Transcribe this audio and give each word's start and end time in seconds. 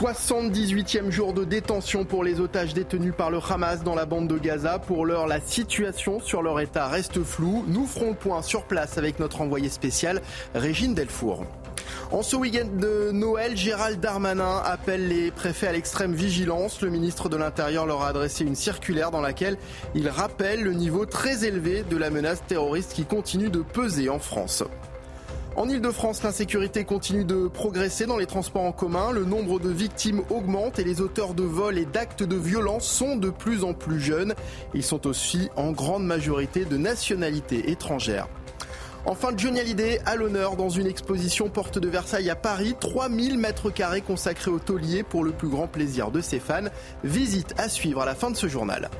78e 0.00 1.10
jour 1.10 1.32
de 1.32 1.42
détention 1.42 2.04
pour 2.04 2.22
les 2.22 2.38
otages 2.38 2.72
détenus 2.72 3.12
par 3.18 3.32
le 3.32 3.40
Hamas 3.40 3.82
dans 3.82 3.96
la 3.96 4.06
bande 4.06 4.28
de 4.28 4.38
Gaza. 4.38 4.78
Pour 4.78 5.04
l'heure, 5.04 5.26
la 5.26 5.40
situation 5.40 6.20
sur 6.20 6.40
leur 6.40 6.60
état 6.60 6.86
reste 6.86 7.24
floue. 7.24 7.64
Nous 7.66 7.84
ferons 7.84 8.10
le 8.10 8.14
point 8.14 8.40
sur 8.42 8.62
place 8.62 8.96
avec 8.96 9.18
notre 9.18 9.40
envoyé 9.40 9.68
spécial, 9.68 10.22
Régine 10.54 10.94
Delfour. 10.94 11.44
En 12.12 12.22
ce 12.22 12.36
week-end 12.36 12.68
de 12.76 13.10
Noël, 13.10 13.56
Gérald 13.56 13.98
Darmanin 13.98 14.62
appelle 14.64 15.08
les 15.08 15.32
préfets 15.32 15.66
à 15.66 15.72
l'extrême 15.72 16.14
vigilance. 16.14 16.80
Le 16.80 16.90
ministre 16.90 17.28
de 17.28 17.36
l'Intérieur 17.36 17.84
leur 17.84 18.02
a 18.02 18.10
adressé 18.10 18.44
une 18.44 18.54
circulaire 18.54 19.10
dans 19.10 19.20
laquelle 19.20 19.58
il 19.96 20.08
rappelle 20.08 20.62
le 20.62 20.74
niveau 20.74 21.06
très 21.06 21.44
élevé 21.44 21.82
de 21.82 21.96
la 21.96 22.10
menace 22.10 22.44
terroriste 22.46 22.92
qui 22.92 23.04
continue 23.04 23.50
de 23.50 23.62
peser 23.62 24.10
en 24.10 24.20
France. 24.20 24.62
En 25.58 25.68
Ile-de-France, 25.68 26.22
l'insécurité 26.22 26.84
continue 26.84 27.24
de 27.24 27.48
progresser 27.48 28.06
dans 28.06 28.16
les 28.16 28.26
transports 28.26 28.62
en 28.62 28.70
commun. 28.70 29.10
Le 29.10 29.24
nombre 29.24 29.58
de 29.58 29.70
victimes 29.70 30.22
augmente 30.30 30.78
et 30.78 30.84
les 30.84 31.00
auteurs 31.00 31.34
de 31.34 31.42
vols 31.42 31.78
et 31.78 31.84
d'actes 31.84 32.22
de 32.22 32.36
violence 32.36 32.86
sont 32.86 33.16
de 33.16 33.28
plus 33.28 33.64
en 33.64 33.74
plus 33.74 33.98
jeunes. 34.00 34.34
Ils 34.72 34.84
sont 34.84 35.04
aussi 35.08 35.50
en 35.56 35.72
grande 35.72 36.06
majorité 36.06 36.64
de 36.64 36.76
nationalité 36.76 37.72
étrangère. 37.72 38.28
Enfin, 39.04 39.30
Johnny 39.36 39.58
Hallyday 39.58 40.00
à 40.06 40.14
l'honneur 40.14 40.54
dans 40.54 40.68
une 40.68 40.86
exposition 40.86 41.48
porte 41.48 41.80
de 41.80 41.88
Versailles 41.88 42.30
à 42.30 42.36
Paris. 42.36 42.76
3000 42.78 43.36
mètres 43.36 43.70
carrés 43.70 44.02
consacrés 44.02 44.52
au 44.52 44.60
taulier 44.60 45.02
pour 45.02 45.24
le 45.24 45.32
plus 45.32 45.48
grand 45.48 45.66
plaisir 45.66 46.12
de 46.12 46.20
ses 46.20 46.38
fans. 46.38 46.68
Visite 47.02 47.54
à 47.58 47.68
suivre 47.68 48.02
à 48.02 48.06
la 48.06 48.14
fin 48.14 48.30
de 48.30 48.36
ce 48.36 48.46
journal. 48.46 48.90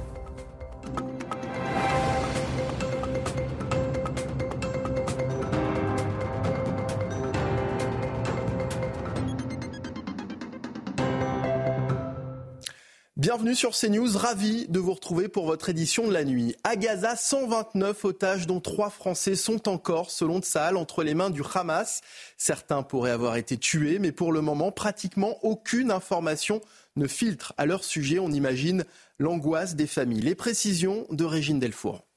Bienvenue 13.19 13.57
sur 13.57 13.73
CNews, 13.73 14.17
ravi 14.17 14.69
de 14.69 14.79
vous 14.79 14.93
retrouver 14.93 15.27
pour 15.27 15.45
votre 15.45 15.71
édition 15.71 16.07
de 16.07 16.13
la 16.13 16.23
nuit. 16.23 16.55
À 16.63 16.77
Gaza, 16.77 17.17
129 17.17 18.05
otages 18.05 18.47
dont 18.47 18.61
trois 18.61 18.91
Français 18.91 19.35
sont 19.35 19.69
encore, 19.69 20.13
selon 20.13 20.39
Tsahal, 20.39 20.77
entre 20.77 21.03
les 21.03 21.15
mains 21.15 21.31
du 21.31 21.43
Hamas. 21.53 22.03
Certains 22.37 22.85
pourraient 22.85 23.11
avoir 23.11 23.35
été 23.35 23.57
tués, 23.57 23.99
mais 23.99 24.13
pour 24.13 24.31
le 24.31 24.41
moment, 24.41 24.71
pratiquement 24.71 25.37
aucune 25.45 25.91
information 25.91 26.61
ne 26.95 27.09
filtre 27.09 27.55
à 27.59 27.67
leur 27.67 27.83
sujet. 27.83 28.21
On 28.21 28.31
imagine 28.31 28.85
l'angoisse 29.19 29.75
des 29.75 29.89
familles. 29.89 30.21
Les 30.21 30.37
précisions 30.37 31.05
de 31.11 31.25
Régine 31.25 31.59
Delfour. 31.59 32.08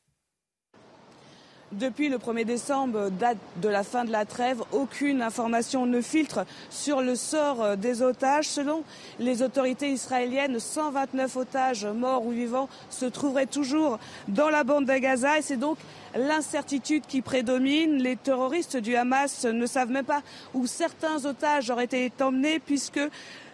Depuis 1.72 2.10
le 2.10 2.18
1er 2.18 2.44
décembre, 2.44 3.10
date 3.12 3.38
de 3.62 3.70
la 3.70 3.84
fin 3.84 4.04
de 4.04 4.12
la 4.12 4.26
trêve, 4.26 4.62
aucune 4.74 5.22
information 5.22 5.86
ne 5.86 6.02
filtre 6.02 6.46
sur 6.70 7.02
le 7.02 7.16
sort 7.16 7.64
euh, 7.64 7.76
des 7.78 8.02
otages. 8.02 8.50
Selon 8.50 8.84
les 9.20 9.42
autorités 9.42 9.90
israéliennes, 9.90 10.60
129 10.60 11.38
otages 11.38 11.86
morts 11.86 12.26
ou 12.26 12.32
vivants 12.32 12.68
se 12.90 13.06
trouveraient 13.06 13.46
toujours 13.46 14.00
dans 14.28 14.50
la 14.50 14.66
bande 14.66 14.84
de 14.86 14.98
Gaza 14.98 15.38
et 15.38 15.42
c'est 15.42 15.56
donc 15.56 15.78
l'incertitude 16.14 17.04
qui 17.08 17.22
prédomine. 17.22 18.04
Les 18.04 18.18
terroristes 18.18 18.76
du 18.76 18.98
Hamas 18.98 19.46
ne 19.46 19.66
savent 19.66 19.92
même 19.92 20.04
pas 20.04 20.24
où 20.54 20.68
certains 20.68 21.24
otages 21.24 21.70
auraient 21.70 21.86
été 21.86 22.12
emmenés 22.20 22.60
puisque 22.60 23.00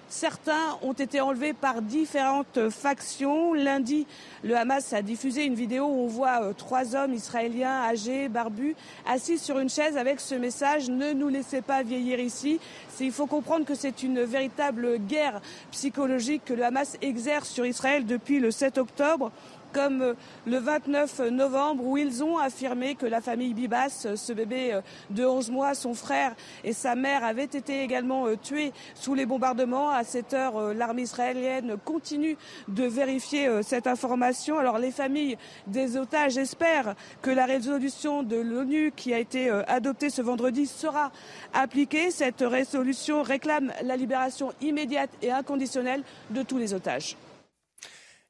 Certains 0.09 0.77
ont 0.83 0.94
été 0.94 1.19
enlevés 1.19 1.52
par 1.52 1.81
différentes 1.81 2.69
factions. 2.69 3.53
Lundi, 3.53 4.08
le 4.41 4.55
Hamas 4.55 4.94
a 4.94 5.02
diffusé 5.02 5.44
une 5.44 5.53
vidéo 5.53 5.86
où 5.86 6.05
on 6.05 6.08
voit 6.08 6.44
euh, 6.44 6.53
trois 6.53 6.95
hommes 6.95 7.14
israéliens 7.14 7.83
âgés, 7.83 8.30
barbus, 8.30 8.75
assis 9.05 9.38
sur 9.38 9.59
une 9.59 9.69
chaise 9.69 9.97
avec 9.97 10.22
ce 10.22 10.36
message 10.36 10.89
Ne 10.89 11.11
nous 11.11 11.27
laissez 11.27 11.61
pas 11.61 11.83
vieillir 11.83 12.22
ici. 12.22 12.61
Il 13.02 13.11
faut 13.11 13.25
comprendre 13.25 13.66
que 13.66 13.75
c'est 13.75 14.02
une 14.02 14.23
véritable 14.23 14.97
guerre 14.97 15.41
psychologique 15.72 16.45
que 16.45 16.53
le 16.53 16.64
Hamas 16.64 16.95
exerce 17.02 17.49
sur 17.49 17.66
Israël 17.66 18.05
depuis 18.05 18.39
le 18.39 18.49
7 18.49 18.77
octobre 18.77 19.31
comme 19.78 20.02
euh, 20.02 20.14
le 20.47 20.58
29 20.58 21.20
novembre 21.30 21.86
où 21.86 21.98
ils 21.98 22.23
ont 22.23 22.39
affirmé 22.39 22.95
que 22.95 23.05
la 23.05 23.21
famille 23.21 23.54
Bibas, 23.54 24.08
euh, 24.08 24.15
ce 24.15 24.33
bébé 24.33 24.73
euh, 24.73 24.82
de 25.11 25.23
11 25.23 25.52
mois, 25.52 25.76
son 25.76 25.93
frère 25.93 26.33
et 26.64 26.73
sa 26.73 26.95
mère 26.95 27.23
avaient 27.23 27.43
été 27.43 27.83
également 27.83 28.26
tués 28.42 28.73
sous 28.95 29.14
les 29.14 29.27
bombardements. 29.27 29.92
À 29.92 30.04
cette 30.04 30.33
heure, 30.33 30.73
l'armée 30.73 31.04
israélienne 31.04 31.76
continue 31.86 32.38
de 32.67 32.86
vérifier 32.86 33.61
cette 33.61 33.86
information. 33.86 34.58
Alors 34.58 34.80
les 34.80 34.89
familles 34.89 35.38
des 35.67 35.95
otages 35.95 36.38
espèrent 36.38 36.95
que 37.21 37.30
la 37.30 37.45
résolution 37.45 38.23
de 38.23 38.38
l'ONU 38.38 38.92
qui 38.95 39.14
a 39.14 39.20
été 39.20 39.49
adoptée 39.67 40.09
ce 40.09 40.23
vendredi 40.23 40.65
sera 40.65 41.11
appliquée. 41.54 42.09
Cette 42.09 42.42
résolution 42.42 43.21
réclame 43.21 43.71
la 43.83 43.95
libération 43.95 44.54
immédiate 44.61 45.11
et 45.21 45.32
inconditionnelle 45.32 46.04
de 46.32 46.42
tous 46.42 46.58
les 46.58 46.73
otages. 46.73 47.15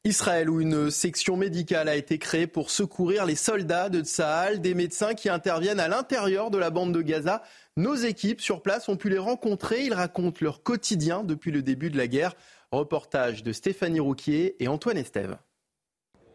Israël, 0.07 0.49
où 0.49 0.61
une 0.61 0.89
section 0.89 1.35
médicale 1.35 1.89
a 1.89 1.97
été 1.97 2.17
créée 2.17 2.47
pour 2.47 2.71
secourir 2.71 3.25
les 3.25 3.35
soldats 3.35 3.89
de 3.89 3.99
Tsahal, 3.99 4.61
des 4.61 4.73
médecins 4.73 5.13
qui 5.13 5.27
interviennent 5.27 5.81
à 5.81 5.89
l'intérieur 5.89 6.49
de 6.49 6.57
la 6.57 6.69
bande 6.69 6.93
de 6.93 7.01
Gaza. 7.01 7.43
Nos 7.75 7.93
équipes 7.93 8.39
sur 8.39 8.61
place 8.61 8.87
ont 8.87 8.95
pu 8.95 9.09
les 9.09 9.17
rencontrer. 9.17 9.83
Ils 9.83 9.93
racontent 9.93 10.39
leur 10.39 10.63
quotidien 10.63 11.25
depuis 11.25 11.51
le 11.51 11.61
début 11.61 11.89
de 11.89 11.97
la 11.97 12.07
guerre. 12.07 12.35
Reportage 12.71 13.43
de 13.43 13.51
Stéphanie 13.51 13.99
Rouquier 13.99 14.55
et 14.63 14.69
Antoine 14.69 14.97
Estève. 14.97 15.37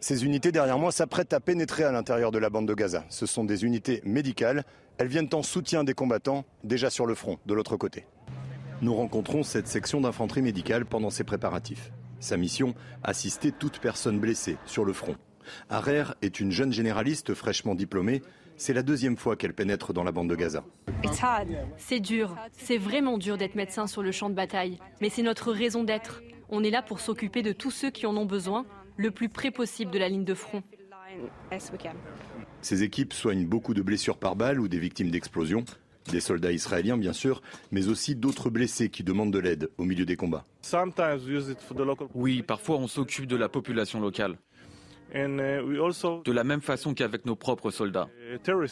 Ces 0.00 0.26
unités 0.26 0.52
derrière 0.52 0.78
moi 0.78 0.92
s'apprêtent 0.92 1.32
à 1.32 1.40
pénétrer 1.40 1.84
à 1.84 1.92
l'intérieur 1.92 2.30
de 2.30 2.38
la 2.38 2.50
bande 2.50 2.68
de 2.68 2.74
Gaza. 2.74 3.06
Ce 3.08 3.24
sont 3.24 3.44
des 3.44 3.64
unités 3.64 4.02
médicales. 4.04 4.64
Elles 4.98 5.08
viennent 5.08 5.30
en 5.32 5.42
soutien 5.42 5.82
des 5.82 5.94
combattants 5.94 6.44
déjà 6.62 6.90
sur 6.90 7.06
le 7.06 7.14
front, 7.14 7.38
de 7.46 7.54
l'autre 7.54 7.78
côté. 7.78 8.04
Nous 8.82 8.94
rencontrons 8.94 9.42
cette 9.42 9.66
section 9.66 10.02
d'infanterie 10.02 10.42
médicale 10.42 10.84
pendant 10.84 11.08
ces 11.08 11.24
préparatifs. 11.24 11.90
Sa 12.22 12.36
mission, 12.36 12.74
assister 13.02 13.50
toute 13.50 13.80
personne 13.80 14.20
blessée 14.20 14.56
sur 14.64 14.84
le 14.84 14.92
front. 14.92 15.16
Arer 15.68 16.04
est 16.22 16.38
une 16.38 16.52
jeune 16.52 16.72
généraliste 16.72 17.34
fraîchement 17.34 17.74
diplômée. 17.74 18.22
C'est 18.56 18.72
la 18.72 18.84
deuxième 18.84 19.16
fois 19.16 19.34
qu'elle 19.34 19.54
pénètre 19.54 19.92
dans 19.92 20.04
la 20.04 20.12
bande 20.12 20.30
de 20.30 20.36
Gaza. 20.36 20.62
C'est 21.78 21.98
dur, 21.98 22.36
c'est 22.52 22.78
vraiment 22.78 23.18
dur 23.18 23.38
d'être 23.38 23.56
médecin 23.56 23.88
sur 23.88 24.04
le 24.04 24.12
champ 24.12 24.30
de 24.30 24.36
bataille, 24.36 24.78
mais 25.00 25.10
c'est 25.10 25.24
notre 25.24 25.50
raison 25.50 25.82
d'être. 25.82 26.22
On 26.48 26.62
est 26.62 26.70
là 26.70 26.80
pour 26.80 27.00
s'occuper 27.00 27.42
de 27.42 27.50
tous 27.50 27.72
ceux 27.72 27.90
qui 27.90 28.06
en 28.06 28.16
ont 28.16 28.24
besoin, 28.24 28.66
le 28.96 29.10
plus 29.10 29.28
près 29.28 29.50
possible 29.50 29.90
de 29.90 29.98
la 29.98 30.08
ligne 30.08 30.24
de 30.24 30.34
front. 30.34 30.62
Ces 32.60 32.84
équipes 32.84 33.14
soignent 33.14 33.46
beaucoup 33.46 33.74
de 33.74 33.82
blessures 33.82 34.16
par 34.16 34.36
balle 34.36 34.60
ou 34.60 34.68
des 34.68 34.78
victimes 34.78 35.10
d'explosions. 35.10 35.64
Des 36.10 36.20
soldats 36.20 36.52
israéliens, 36.52 36.96
bien 36.96 37.12
sûr, 37.12 37.42
mais 37.70 37.88
aussi 37.88 38.14
d'autres 38.14 38.50
blessés 38.50 38.88
qui 38.88 39.04
demandent 39.04 39.32
de 39.32 39.38
l'aide 39.38 39.70
au 39.78 39.84
milieu 39.84 40.04
des 40.04 40.16
combats. 40.16 40.44
Oui, 42.14 42.42
parfois 42.42 42.76
on 42.76 42.88
s'occupe 42.88 43.26
de 43.26 43.36
la 43.36 43.48
population 43.48 44.00
locale. 44.00 44.36
Uh, 45.14 45.28
de 46.24 46.32
la 46.32 46.44
même 46.44 46.62
façon 46.62 46.94
qu'avec 46.94 47.26
nos 47.26 47.36
propres 47.36 47.70
soldats. 47.70 48.08
Uh, 48.32 48.66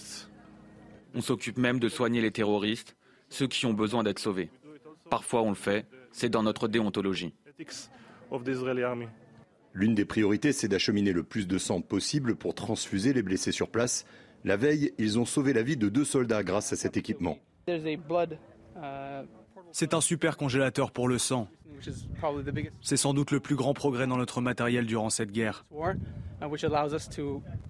on 1.14 1.20
s'occupe 1.20 1.58
même 1.58 1.78
de 1.78 1.88
soigner 1.88 2.22
les 2.22 2.30
terroristes, 2.30 2.96
ceux 3.28 3.46
qui 3.46 3.66
ont 3.66 3.74
besoin 3.74 4.02
d'être 4.02 4.18
sauvés. 4.18 4.50
Parfois 5.10 5.42
on 5.42 5.50
le 5.50 5.54
fait, 5.54 5.86
c'est 6.12 6.30
dans 6.30 6.42
notre 6.42 6.66
déontologie. 6.66 7.34
L'une 9.72 9.94
des 9.94 10.04
priorités, 10.04 10.52
c'est 10.52 10.68
d'acheminer 10.68 11.12
le 11.12 11.22
plus 11.22 11.46
de 11.46 11.58
sang 11.58 11.80
possible 11.80 12.34
pour 12.36 12.54
transfuser 12.54 13.12
les 13.12 13.22
blessés 13.22 13.52
sur 13.52 13.68
place 13.68 14.04
la 14.44 14.56
veille, 14.56 14.92
ils 14.98 15.18
ont 15.18 15.24
sauvé 15.24 15.52
la 15.52 15.62
vie 15.62 15.76
de 15.76 15.88
deux 15.88 16.04
soldats 16.04 16.42
grâce 16.42 16.72
à 16.72 16.76
cet 16.76 16.96
équipement. 16.96 17.38
C'est 19.72 19.94
un 19.94 20.00
super 20.00 20.36
congélateur 20.36 20.90
pour 20.90 21.08
le 21.08 21.18
sang. 21.18 21.48
C'est 22.82 22.96
sans 22.96 23.14
doute 23.14 23.30
le 23.30 23.40
plus 23.40 23.56
grand 23.56 23.74
progrès 23.74 24.06
dans 24.06 24.16
notre 24.16 24.40
matériel 24.40 24.86
durant 24.86 25.10
cette 25.10 25.30
guerre. 25.30 25.64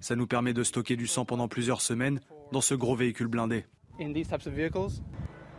Ça 0.00 0.16
nous 0.16 0.26
permet 0.26 0.52
de 0.52 0.62
stocker 0.62 0.96
du 0.96 1.06
sang 1.06 1.24
pendant 1.24 1.48
plusieurs 1.48 1.80
semaines 1.80 2.20
dans 2.52 2.60
ce 2.60 2.74
gros 2.74 2.96
véhicule 2.96 3.28
blindé. 3.28 3.66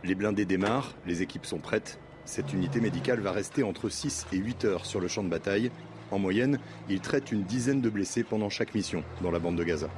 Les 0.04 0.14
blindés 0.14 0.44
démarrent, 0.44 0.94
les 1.06 1.22
équipes 1.22 1.46
sont 1.46 1.58
prêtes. 1.58 2.00
Cette 2.24 2.52
unité 2.52 2.80
médicale 2.80 3.20
va 3.20 3.32
rester 3.32 3.62
entre 3.62 3.88
6 3.88 4.26
et 4.32 4.36
8 4.36 4.64
heures 4.64 4.86
sur 4.86 5.00
le 5.00 5.08
champ 5.08 5.22
de 5.22 5.28
bataille. 5.28 5.70
En 6.10 6.18
moyenne, 6.18 6.58
ils 6.88 7.00
traitent 7.00 7.32
une 7.32 7.44
dizaine 7.44 7.80
de 7.80 7.88
blessés 7.88 8.22
pendant 8.22 8.48
chaque 8.48 8.74
mission 8.74 9.02
dans 9.22 9.30
la 9.30 9.38
bande 9.38 9.56
de 9.56 9.64
Gaza. 9.64 9.88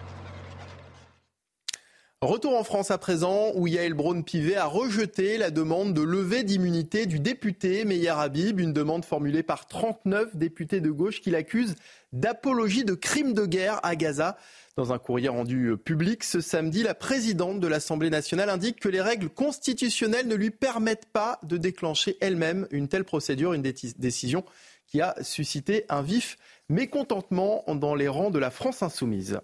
Retour 2.25 2.56
en 2.56 2.65
France 2.65 2.91
à 2.91 2.97
présent, 2.97 3.53
où 3.55 3.67
Yael 3.67 3.93
Braun-Pivet 3.93 4.56
a 4.56 4.65
rejeté 4.65 5.37
la 5.37 5.50
demande 5.50 5.93
de 5.93 6.00
levée 6.00 6.43
d'immunité 6.43 7.05
du 7.05 7.21
député 7.21 7.85
Meyer 7.85 8.15
Habib, 8.17 8.61
une 8.61 8.73
demande 8.73 9.05
formulée 9.05 9.43
par 9.43 9.67
39 9.67 10.35
députés 10.35 10.81
de 10.81 10.91
gauche 10.91 11.21
qui 11.21 11.31
l'accusent 11.31 11.75
d'apologie 12.15 12.87
de 12.87 12.94
crimes 12.94 13.35
de 13.35 13.44
guerre 13.44 13.79
à 13.82 13.94
Gaza. 13.94 14.38
Dans 14.79 14.91
un 14.94 14.99
courrier 14.99 15.29
rendu 15.29 15.76
public 15.76 16.25
ce 16.25 16.41
samedi, 16.41 16.82
la 16.82 16.94
présidente 16.94 17.61
de 17.61 17.69
l'Assemblée 17.69 18.09
nationale 18.09 18.49
indique 18.49 18.81
que 18.81 18.88
les 18.88 19.03
règles 19.03 19.29
constitutionnelles 19.29 20.26
ne 20.26 20.35
lui 20.35 20.50
permettent 20.50 21.12
pas 21.12 21.38
de 21.43 21.59
déclencher 21.59 22.17
elle-même 22.23 22.67
une 22.71 22.88
telle 22.88 23.05
procédure, 23.05 23.53
une 23.53 23.61
décision 23.61 24.47
qui 24.87 25.03
a 25.03 25.15
suscité 25.21 25.85
un 25.91 26.00
vif 26.00 26.38
mécontentement 26.71 27.65
dans 27.69 27.94
les 27.94 28.09
rangs 28.09 28.31
de 28.31 28.38
la 28.38 28.50
France 28.50 28.82
insoumise. 28.82 29.41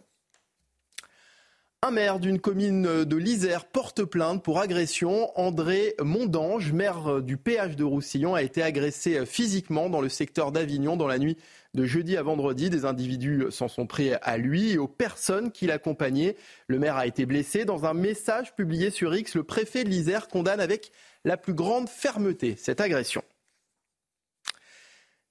Un 1.83 1.93
maire 1.93 2.21
d'une 2.21 2.41
commune 2.41 3.05
de 3.07 3.17
l'Isère 3.17 3.65
porte 3.65 4.05
plainte 4.05 4.45
pour 4.45 4.61
agression. 4.61 5.33
André 5.41 5.95
Mondange, 5.99 6.73
maire 6.73 7.23
du 7.23 7.39
péage 7.39 7.75
de 7.75 7.85
Roussillon, 7.85 8.35
a 8.35 8.43
été 8.43 8.63
agressé 8.63 9.25
physiquement 9.25 9.89
dans 9.89 10.03
le 10.03 10.11
secteur 10.11 10.53
d'Avignon 10.53 10.99
dans 10.99 11.07
la 11.07 11.19
nuit 11.19 11.39
de 11.73 11.87
jeudi 11.87 12.19
à 12.19 12.23
vendredi. 12.23 12.69
Des 12.69 12.85
individus 12.85 13.47
s'en 13.49 13.69
sont 13.69 13.87
pris 13.87 14.13
à 14.13 14.37
lui 14.37 14.73
et 14.73 14.79
aux 14.79 14.89
personnes 14.89 15.51
qui 15.53 15.67
l'accompagnaient. 15.67 16.37
Le 16.67 16.79
maire 16.79 16.99
a 16.99 17.07
été 17.07 17.25
blessé. 17.25 17.65
Dans 17.65 17.87
un 17.87 17.95
message 17.95 18.55
publié 18.55 18.91
sur 18.91 19.15
X, 19.15 19.35
le 19.35 19.43
préfet 19.43 19.83
de 19.83 19.89
l'Isère 19.89 20.29
condamne 20.29 20.61
avec 20.61 20.93
la 21.25 21.39
plus 21.39 21.55
grande 21.55 21.89
fermeté 21.89 22.57
cette 22.59 22.83
agression. 22.83 23.23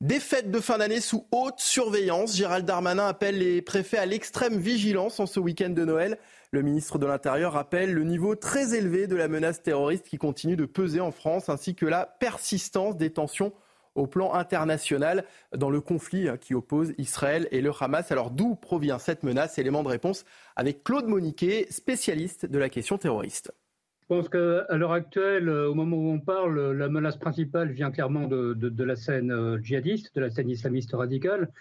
Des 0.01 0.21
fêtes 0.21 0.49
de 0.49 0.61
fin 0.61 0.77
d'année 0.77 1.01
sous 1.01 1.27
haute 1.31 1.59
surveillance. 1.59 2.35
Gérald 2.35 2.65
Darmanin 2.65 3.05
appelle 3.05 3.37
les 3.37 3.61
préfets 3.61 3.97
à 3.97 4.05
l'extrême 4.05 4.57
vigilance 4.57 5.19
en 5.19 5.25
ce 5.25 5.41
week-end 5.41 5.71
de 5.71 5.83
Noël. 5.83 6.17
Le 6.51 6.63
ministre 6.63 6.97
de 6.97 7.05
l'Intérieur 7.05 7.53
rappelle 7.53 7.93
le 7.93 8.03
niveau 8.03 8.33
très 8.33 8.73
élevé 8.73 9.05
de 9.05 9.15
la 9.15 9.27
menace 9.27 9.61
terroriste 9.61 10.07
qui 10.07 10.17
continue 10.17 10.55
de 10.55 10.65
peser 10.65 10.99
en 10.99 11.11
France, 11.11 11.47
ainsi 11.47 11.75
que 11.75 11.85
la 11.85 12.07
persistance 12.19 12.97
des 12.97 13.11
tensions 13.11 13.53
au 13.93 14.07
plan 14.07 14.33
international 14.33 15.25
dans 15.55 15.69
le 15.69 15.79
conflit 15.79 16.27
qui 16.41 16.55
oppose 16.55 16.93
Israël 16.97 17.47
et 17.51 17.61
le 17.61 17.71
Hamas. 17.79 18.11
Alors 18.11 18.31
d'où 18.31 18.55
provient 18.55 18.97
cette 18.97 19.21
menace? 19.21 19.59
Élément 19.59 19.83
de 19.83 19.89
réponse 19.89 20.25
avec 20.55 20.83
Claude 20.83 21.05
Moniquet, 21.05 21.67
spécialiste 21.69 22.47
de 22.47 22.57
la 22.57 22.69
question 22.69 22.97
terroriste. 22.97 23.53
Je 24.01 24.15
pense 24.15 24.27
qu'à 24.27 24.75
l'heure 24.75 24.93
actuelle, 24.93 25.49
au 25.49 25.75
moment 25.75 25.97
où 25.97 26.09
on 26.09 26.19
parle, 26.19 26.71
la 26.71 26.89
menace 26.89 27.17
principale 27.17 27.71
vient 27.71 27.91
clairement 27.91 28.25
de, 28.27 28.83
la 28.83 28.95
scène 28.95 29.31
euh, 29.31 29.59
djihadiste, 29.61 30.15
de 30.15 30.21
la 30.21 30.31
scène 30.31 30.49
islamiste 30.49 30.93
radicale, 30.93 31.51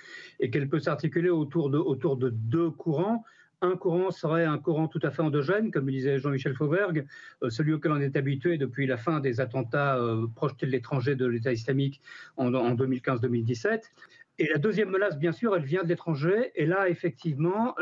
et 0.40 0.48
qu'elle 0.48 0.66
peut 0.66 0.80
s'articuler 0.80 1.28
autour 1.28 1.68
de 1.68 2.30
deux 2.30 2.70
courants. 2.70 3.22
Un 3.60 3.76
courant 3.76 4.12
serait 4.12 4.44
un 4.44 4.58
courant 4.58 4.86
tout 4.86 5.00
à 5.02 5.10
fait 5.10 5.22
endogène, 5.22 5.72
comme 5.72 5.86
le 5.86 5.92
disait 5.92 6.18
Jean-Michel 6.18 6.54
Fauvergue, 6.54 7.06
euh, 7.42 7.50
celui 7.50 7.72
auquel 7.72 7.90
on 7.90 8.00
est 8.00 8.16
habitué 8.16 8.56
depuis 8.56 8.86
la 8.86 8.96
fin 8.96 9.18
des 9.18 9.40
attentats 9.40 9.96
euh, 9.96 10.28
projetés 10.28 10.66
de 10.66 10.70
l'étranger 10.70 11.16
de 11.16 11.26
l'État 11.26 11.52
islamique 11.52 12.00
en 12.36 12.50
2015-2017. 12.50 13.82
Et 14.40 14.46
la 14.52 14.58
deuxième 14.58 14.90
menace, 14.90 15.18
bien 15.18 15.32
sûr, 15.32 15.56
elle 15.56 15.64
vient 15.64 15.82
de 15.82 15.88
l'étranger. 15.88 16.52
Et 16.54 16.64
là, 16.64 16.88
effectivement, 16.88 17.74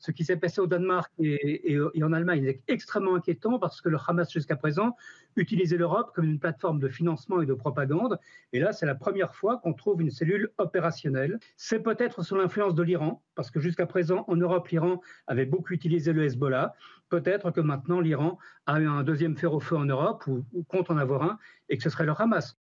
ce 0.00 0.10
qui 0.10 0.24
s'est 0.24 0.36
passé 0.36 0.60
au 0.60 0.66
Danemark 0.66 1.12
et, 1.20 1.78
en 2.02 2.12
Allemagne 2.12 2.44
est 2.44 2.62
extrêmement 2.66 3.14
inquiétant 3.14 3.60
parce 3.60 3.80
que 3.80 3.88
le 3.88 3.96
Hamas, 4.04 4.32
jusqu'à 4.32 4.56
présent, 4.56 4.96
utilisait 5.36 5.76
l'Europe 5.76 6.10
comme 6.12 6.24
une 6.24 6.40
plateforme 6.40 6.80
de 6.80 6.88
financement 6.88 7.40
et 7.40 7.46
de 7.46 7.54
propagande. 7.54 8.18
Et 8.52 8.58
là, 8.58 8.72
c'est 8.72 8.86
la 8.86 8.96
première 8.96 9.34
fois 9.34 9.58
qu'on 9.58 9.74
trouve 9.74 10.02
une 10.02 10.10
cellule 10.10 10.50
opérationnelle. 10.58 11.38
C'est 11.56 11.80
peut-être 11.80 12.24
sous 12.24 12.34
l'influence 12.34 12.74
de 12.74 12.82
l'Iran, 12.82 13.22
parce 13.36 13.52
que 13.52 13.60
jusqu'à 13.60 13.86
présent, 13.86 14.24
en 14.26 14.34
Europe, 14.36 14.66
l'Iran 14.68 15.00
avait 15.28 15.46
beaucoup 15.46 15.72
utilisé 15.72 16.12
le 16.12 16.24
Hezbollah. 16.24 16.74
Peut-être 17.10 17.52
que 17.52 17.60
maintenant, 17.60 18.00
l'Iran 18.00 18.38
a 18.66 18.80
eu 18.80 18.88
un 18.88 19.04
deuxième 19.04 19.36
fer 19.36 19.52
au 19.52 19.60
feu 19.60 19.76
en 19.76 19.84
Europe, 19.84 20.26
ou 20.26 20.42
compte 20.64 20.90
en 20.90 20.96
avoir 20.96 21.22
un, 21.22 21.38
et 21.68 21.76
que 21.76 21.82
ce 21.84 21.90
serait 21.90 22.06
le 22.06 22.14
Hamas. 22.18 22.56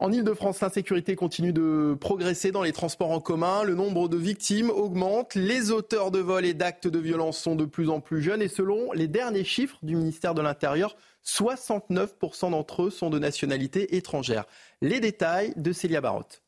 En 0.00 0.12
Ile-de-France, 0.12 0.60
l'insécurité 0.60 1.16
continue 1.16 1.52
de 1.52 1.96
progresser 2.00 2.52
dans 2.52 2.62
les 2.62 2.70
transports 2.72 3.10
en 3.10 3.20
commun. 3.20 3.64
Le 3.64 3.74
nombre 3.74 4.08
de 4.08 4.16
victimes 4.16 4.70
augmente. 4.70 5.34
Les 5.34 5.72
auteurs 5.72 6.12
de 6.12 6.20
vols 6.20 6.44
et 6.44 6.54
d'actes 6.54 6.86
de 6.86 7.00
violence 7.00 7.36
sont 7.36 7.56
de 7.56 7.64
plus 7.64 7.90
en 7.90 8.00
plus 8.00 8.22
jeunes. 8.22 8.40
Et 8.40 8.48
selon 8.48 8.92
les 8.92 9.08
derniers 9.08 9.42
chiffres 9.42 9.76
du 9.82 9.96
ministère 9.96 10.34
de 10.34 10.42
l'Intérieur, 10.42 10.96
69% 11.26 12.52
d'entre 12.52 12.84
eux 12.84 12.90
sont 12.90 13.10
de 13.10 13.18
nationalité 13.18 13.96
étrangère. 13.96 14.44
Les 14.82 15.00
détails 15.00 15.52
de 15.56 15.72
Célia 15.72 16.00
Barotte. 16.00 16.42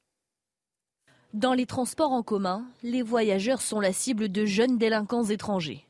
Dans 1.35 1.55
les 1.55 1.67
transports 1.67 2.13
en 2.13 2.23
commun, 2.23 2.65
les 2.85 3.03
voyageurs 3.03 3.63
sont 3.63 3.81
la 3.81 3.93
cible 3.93 4.31
de 4.31 4.45
jeunes 4.45 4.79
délinquants 4.79 5.25
étrangers. 5.25 5.87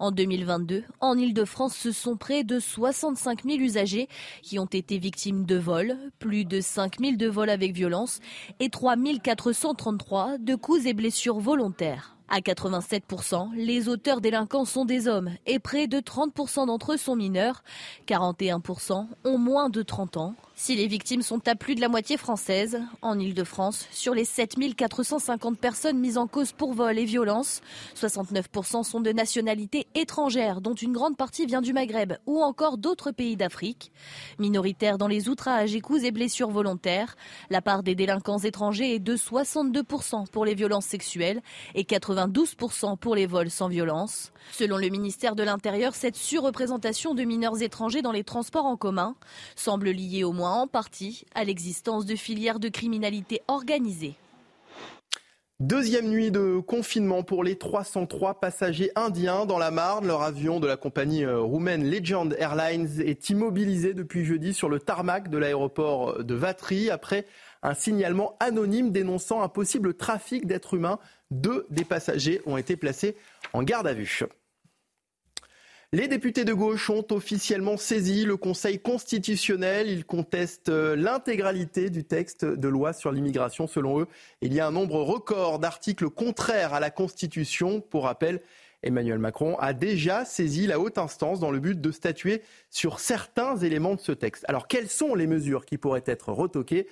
En 0.00 0.10
2022, 0.10 0.84
en 1.00 1.16
Ile-de-France, 1.16 1.74
ce 1.74 1.92
sont 1.92 2.16
près 2.16 2.44
de 2.44 2.58
65 2.58 3.44
000 3.44 3.58
usagers 3.58 4.08
qui 4.42 4.58
ont 4.58 4.66
été 4.66 4.98
victimes 4.98 5.44
de 5.44 5.56
vols, 5.56 5.96
plus 6.18 6.44
de 6.44 6.60
5 6.60 7.00
000 7.00 7.16
de 7.16 7.26
vols 7.26 7.50
avec 7.50 7.72
violence 7.72 8.20
et 8.60 8.70
3 8.70 8.96
433 9.22 10.38
de 10.38 10.54
coups 10.54 10.86
et 10.86 10.94
blessures 10.94 11.38
volontaires. 11.38 12.16
À 12.28 12.40
87%, 12.40 13.54
les 13.54 13.88
auteurs 13.88 14.20
délinquants 14.20 14.64
sont 14.64 14.84
des 14.84 15.08
hommes 15.08 15.30
et 15.46 15.58
près 15.58 15.86
de 15.86 15.98
30% 15.98 16.66
d'entre 16.66 16.94
eux 16.94 16.96
sont 16.96 17.16
mineurs. 17.16 17.62
41% 18.06 19.06
ont 19.24 19.38
moins 19.38 19.68
de 19.68 19.82
30 19.82 20.16
ans. 20.16 20.34
Si 20.56 20.76
les 20.76 20.86
victimes 20.86 21.22
sont 21.22 21.48
à 21.48 21.56
plus 21.56 21.74
de 21.74 21.80
la 21.80 21.88
moitié 21.88 22.16
françaises, 22.16 22.80
en 23.02 23.18
Ile-de-France, 23.18 23.88
sur 23.90 24.14
les 24.14 24.24
7450 24.24 25.58
personnes 25.58 25.98
mises 25.98 26.16
en 26.16 26.28
cause 26.28 26.52
pour 26.52 26.74
vol 26.74 26.96
et 26.96 27.04
violence, 27.04 27.60
69% 28.00 28.84
sont 28.84 29.00
de 29.00 29.10
nationalité 29.10 29.88
étrangère, 29.96 30.60
dont 30.60 30.74
une 30.74 30.92
grande 30.92 31.16
partie 31.16 31.44
vient 31.44 31.60
du 31.60 31.72
Maghreb 31.72 32.12
ou 32.26 32.40
encore 32.40 32.78
d'autres 32.78 33.10
pays 33.10 33.36
d'Afrique. 33.36 33.90
Minoritaires 34.38 34.96
dans 34.96 35.08
les 35.08 35.28
outrages, 35.28 35.74
écouses 35.74 36.04
et 36.04 36.12
blessures 36.12 36.50
volontaires, 36.50 37.16
la 37.50 37.60
part 37.60 37.82
des 37.82 37.96
délinquants 37.96 38.38
étrangers 38.38 38.94
est 38.94 39.00
de 39.00 39.16
62% 39.16 40.28
pour 40.28 40.44
les 40.44 40.54
violences 40.54 40.86
sexuelles 40.86 41.42
et 41.74 41.82
92% 41.82 42.96
pour 42.96 43.16
les 43.16 43.26
vols 43.26 43.50
sans 43.50 43.68
violence. 43.68 44.30
Selon 44.52 44.76
le 44.76 44.88
ministère 44.88 45.34
de 45.34 45.42
l'Intérieur, 45.42 45.96
cette 45.96 46.16
surreprésentation 46.16 47.14
de 47.14 47.24
mineurs 47.24 47.60
étrangers 47.60 48.02
dans 48.02 48.12
les 48.12 48.24
transports 48.24 48.66
en 48.66 48.76
commun 48.76 49.16
semble 49.56 49.90
liée 49.90 50.22
au 50.22 50.32
moins 50.32 50.43
en 50.50 50.66
partie 50.66 51.24
à 51.34 51.44
l'existence 51.44 52.06
de 52.06 52.16
filières 52.16 52.60
de 52.60 52.68
criminalité 52.68 53.42
organisée. 53.48 54.16
Deuxième 55.60 56.08
nuit 56.08 56.32
de 56.32 56.58
confinement 56.58 57.22
pour 57.22 57.44
les 57.44 57.56
303 57.56 58.40
passagers 58.40 58.90
indiens 58.96 59.46
dans 59.46 59.56
la 59.56 59.70
Marne. 59.70 60.06
Leur 60.06 60.22
avion 60.22 60.58
de 60.58 60.66
la 60.66 60.76
compagnie 60.76 61.24
euh, 61.24 61.40
roumaine 61.40 61.88
Legend 61.88 62.34
Airlines 62.38 63.00
est 63.00 63.30
immobilisé 63.30 63.94
depuis 63.94 64.24
jeudi 64.24 64.52
sur 64.52 64.68
le 64.68 64.80
tarmac 64.80 65.30
de 65.30 65.38
l'aéroport 65.38 66.24
de 66.24 66.34
Vatry 66.34 66.90
après 66.90 67.24
un 67.62 67.72
signalement 67.72 68.36
anonyme 68.40 68.90
dénonçant 68.90 69.42
un 69.42 69.48
possible 69.48 69.94
trafic 69.94 70.44
d'êtres 70.46 70.74
humains. 70.74 70.98
Deux 71.30 71.66
des 71.70 71.84
passagers 71.84 72.42
ont 72.46 72.56
été 72.56 72.76
placés 72.76 73.16
en 73.52 73.62
garde 73.62 73.86
à 73.86 73.94
vue. 73.94 74.24
Les 75.94 76.08
députés 76.08 76.44
de 76.44 76.52
gauche 76.52 76.90
ont 76.90 77.06
officiellement 77.12 77.76
saisi 77.76 78.24
le 78.24 78.36
Conseil 78.36 78.80
constitutionnel. 78.80 79.88
Ils 79.88 80.04
contestent 80.04 80.68
euh, 80.68 80.96
l'intégralité 80.96 81.88
du 81.88 82.02
texte 82.02 82.44
de 82.44 82.66
loi 82.66 82.92
sur 82.92 83.12
l'immigration. 83.12 83.68
Selon 83.68 84.00
eux, 84.00 84.08
il 84.42 84.52
y 84.52 84.58
a 84.58 84.66
un 84.66 84.72
nombre 84.72 85.00
record 85.02 85.60
d'articles 85.60 86.10
contraires 86.10 86.74
à 86.74 86.80
la 86.80 86.90
Constitution. 86.90 87.80
Pour 87.80 88.06
rappel, 88.06 88.40
Emmanuel 88.82 89.20
Macron 89.20 89.56
a 89.60 89.72
déjà 89.72 90.24
saisi 90.24 90.66
la 90.66 90.80
haute 90.80 90.98
instance 90.98 91.38
dans 91.38 91.52
le 91.52 91.60
but 91.60 91.80
de 91.80 91.92
statuer 91.92 92.42
sur 92.70 92.98
certains 92.98 93.56
éléments 93.58 93.94
de 93.94 94.00
ce 94.00 94.10
texte. 94.10 94.44
Alors, 94.48 94.66
quelles 94.66 94.90
sont 94.90 95.14
les 95.14 95.28
mesures 95.28 95.64
qui 95.64 95.78
pourraient 95.78 96.02
être 96.06 96.32
retoquées? 96.32 96.88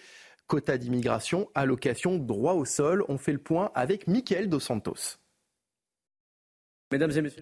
Quota 0.46 0.78
d'immigration, 0.78 1.48
allocation, 1.56 2.18
droit 2.18 2.52
au 2.52 2.64
sol. 2.64 3.04
On 3.08 3.18
fait 3.18 3.32
le 3.32 3.38
point 3.38 3.72
avec 3.74 4.06
Mickaël 4.06 4.48
Dos 4.48 4.60
Santos. 4.60 5.18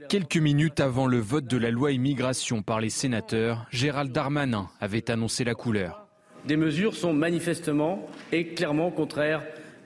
Quelques 0.09 0.37
minutes 0.37 0.81
avant 0.81 1.07
le 1.07 1.19
vote 1.19 1.47
de 1.47 1.57
la 1.57 1.71
loi 1.71 1.93
immigration 1.93 2.63
par 2.63 2.81
les 2.81 2.91
sénateurs, 2.91 3.67
Gérald 3.71 4.13
Darmanin 4.13 4.69
avait 4.81 5.11
annoncé 5.11 5.45
la 5.45 5.55
couleur. 5.55 6.07
Des 6.47 6.57
mesures 6.57 6.95
sont 6.95 7.13
manifestement 7.13 8.09
et 8.33 8.55
clairement 8.55 8.91
contraires 8.91 9.43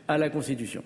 à 0.06 0.18
la 0.18 0.28
Constitution. 0.28 0.85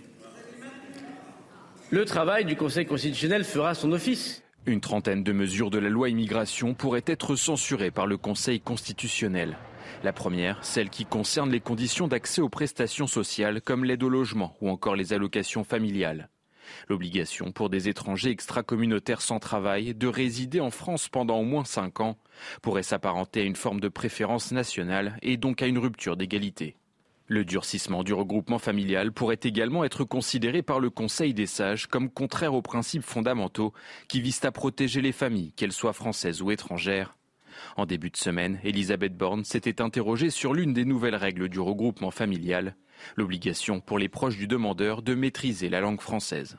Le 1.91 2.05
travail 2.05 2.45
du 2.45 2.55
Conseil 2.55 2.87
constitutionnel 2.87 3.45
fera 3.45 3.75
son 3.75 3.93
office. 3.93 4.43
Une 4.67 4.81
trentaine 4.81 5.25
de 5.25 5.33
mesures 5.33 5.71
de 5.71 5.79
la 5.79 5.89
loi 5.89 6.09
immigration 6.11 6.75
pourraient 6.75 7.03
être 7.07 7.35
censurées 7.35 7.91
par 7.91 8.07
le 8.07 8.17
Conseil 8.17 8.61
constitutionnel. 8.61 9.57
La 10.05 10.13
première, 10.13 10.63
celle 10.65 10.91
qui 10.91 11.05
concerne 11.05 11.51
les 11.51 11.61
conditions 11.61 12.07
d'accès 12.07 12.41
aux 12.41 12.49
prestations 12.49 13.07
sociales 13.07 13.61
comme 13.61 13.85
l'aide 13.85 14.03
au 14.03 14.09
logement 14.09 14.55
ou 14.61 14.69
encore 14.69 14.95
les 14.95 15.13
allocations 15.13 15.65
familiales. 15.65 16.29
L'obligation 16.89 17.53
pour 17.53 17.71
des 17.71 17.89
étrangers 17.89 18.31
extracommunautaires 18.31 19.23
sans 19.23 19.39
travail 19.39 19.95
de 19.95 20.07
résider 20.07 20.61
en 20.61 20.71
France 20.71 21.09
pendant 21.09 21.39
au 21.39 21.45
moins 21.45 21.65
cinq 21.65 22.01
ans 22.01 22.17
pourrait 22.63 22.83
s'apparenter 22.83 23.41
à 23.41 23.45
une 23.45 23.57
forme 23.57 23.81
de 23.81 23.89
préférence 23.89 24.53
nationale 24.53 25.19
et 25.23 25.37
donc 25.37 25.63
à 25.63 25.67
une 25.67 25.79
rupture 25.79 26.17
d'égalité. 26.17 26.77
Le 27.31 27.45
durcissement 27.45 28.05
du 28.05 28.15
regroupement 28.15 28.59
familial 28.59 29.13
pourrait 29.13 29.41
également 29.43 29.85
être 29.85 30.03
considéré 30.05 30.63
par 30.63 30.81
le 30.81 30.89
Conseil 30.89 31.35
des 31.35 31.47
sages 31.47 31.87
comme 31.87 32.09
contraire 32.09 32.55
aux 32.55 32.63
principes 32.63 33.03
fondamentaux 33.03 33.75
qui 34.09 34.23
visent 34.23 34.45
à 34.45 34.51
protéger 34.51 35.03
les 35.03 35.13
familles, 35.13 35.53
qu'elles 35.53 35.73
soient 35.73 35.93
françaises 35.93 36.41
ou 36.41 36.51
étrangères. 36.51 37.17
En 37.77 37.85
début 37.85 38.09
de 38.09 38.17
semaine, 38.17 38.59
Elisabeth 38.65 39.15
Borne 39.15 39.45
s'était 39.45 39.83
interrogée 39.83 40.31
sur 40.31 40.55
l'une 40.55 40.73
des 40.73 40.87
nouvelles 40.87 41.17
règles 41.17 41.51
du 41.51 41.61
regroupement 41.61 42.11
familial 42.11 42.77
l'obligation 43.17 43.81
pour 43.81 43.99
les 43.99 44.09
proches 44.09 44.37
du 44.37 44.47
demandeur 44.47 45.03
de 45.03 45.15
maîtriser 45.15 45.69
la 45.69 45.81
langue 45.81 46.01
française. 46.01 46.57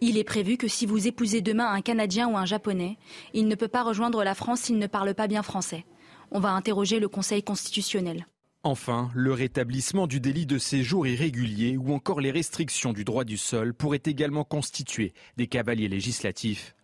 Il 0.00 0.18
est 0.18 0.24
prévu 0.24 0.56
que 0.56 0.66
si 0.66 0.84
vous 0.84 1.06
épousez 1.06 1.42
demain 1.42 1.70
un 1.70 1.80
Canadien 1.80 2.28
ou 2.28 2.36
un 2.36 2.44
Japonais, 2.44 2.98
il 3.34 3.46
ne 3.46 3.54
peut 3.54 3.68
pas 3.68 3.84
rejoindre 3.84 4.24
la 4.24 4.34
France 4.34 4.62
s'il 4.62 4.78
ne 4.78 4.88
parle 4.88 5.14
pas 5.14 5.28
bien 5.28 5.44
français. 5.44 5.84
On 6.32 6.40
va 6.40 6.50
interroger 6.50 6.98
le 6.98 7.08
Conseil 7.08 7.44
constitutionnel. 7.44 8.26
Enfin, 8.64 9.10
le 9.14 9.32
rétablissement 9.32 10.06
du 10.06 10.20
délit 10.20 10.46
de 10.46 10.58
séjour 10.58 11.06
irrégulier 11.06 11.76
ou 11.76 11.92
encore 11.92 12.20
les 12.20 12.30
restrictions 12.30 12.92
du 12.92 13.04
droit 13.04 13.24
du 13.24 13.36
sol 13.36 13.74
pourraient 13.74 14.02
également 14.04 14.44
constituer 14.44 15.14
des 15.36 15.46
cavaliers 15.46 15.88
législatifs. 15.88 16.74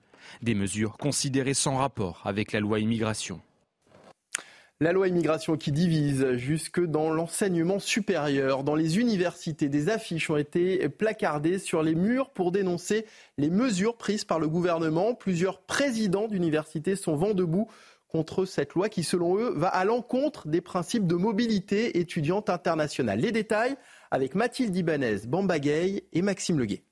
Des 0.42 0.54
mesures 0.54 0.97
considérées 0.97 1.54
sans 1.54 1.76
rapport 1.76 2.21
avec 2.25 2.52
la 2.52 2.61
loi 2.61 2.80
immigration. 2.80 3.40
La 4.80 4.92
loi 4.92 5.08
immigration 5.08 5.56
qui 5.56 5.73
divise 5.73 6.35
jusque 6.35 6.78
dans 6.80 7.11
l'enseignement 7.11 7.80
supérieur. 7.80 8.62
Dans 8.62 8.76
les 8.76 9.00
universités, 9.00 9.68
des 9.68 9.88
affiches 9.88 10.30
ont 10.30 10.37
été 10.37 10.88
placardées 10.88 11.58
sur 11.58 11.82
les 11.82 11.97
murs 11.97 12.30
pour 12.30 12.52
dénoncer 12.52 13.04
les 13.38 13.50
mesures 13.50 13.97
prises 13.97 14.25
par 14.25 14.38
le 14.38 14.47
gouvernement. 14.47 15.16
Plusieurs 15.16 15.62
présidents 15.62 16.28
d'universités 16.28 16.94
sont 16.94 17.16
vent 17.16 17.35
debout 17.35 17.68
contre 18.06 18.44
cette 18.44 18.75
loi 18.75 18.88
qui, 18.88 19.02
selon 19.02 19.37
eux, 19.37 19.52
va 19.56 19.66
à 19.66 19.85
l'encontre 19.85 20.47
des 20.47 20.61
principes 20.61 21.08
de 21.08 21.16
mobilité 21.16 21.99
étudiante 21.99 22.49
internationale. 22.49 23.18
Les 23.18 23.32
détails 23.32 23.75
avec 24.12 24.37
Mathilde 24.37 24.76
Ibanez, 24.76 25.26
Bambagay 25.26 26.04
et 26.12 26.23
Maxime 26.23 26.61
Leguet. 26.61 26.85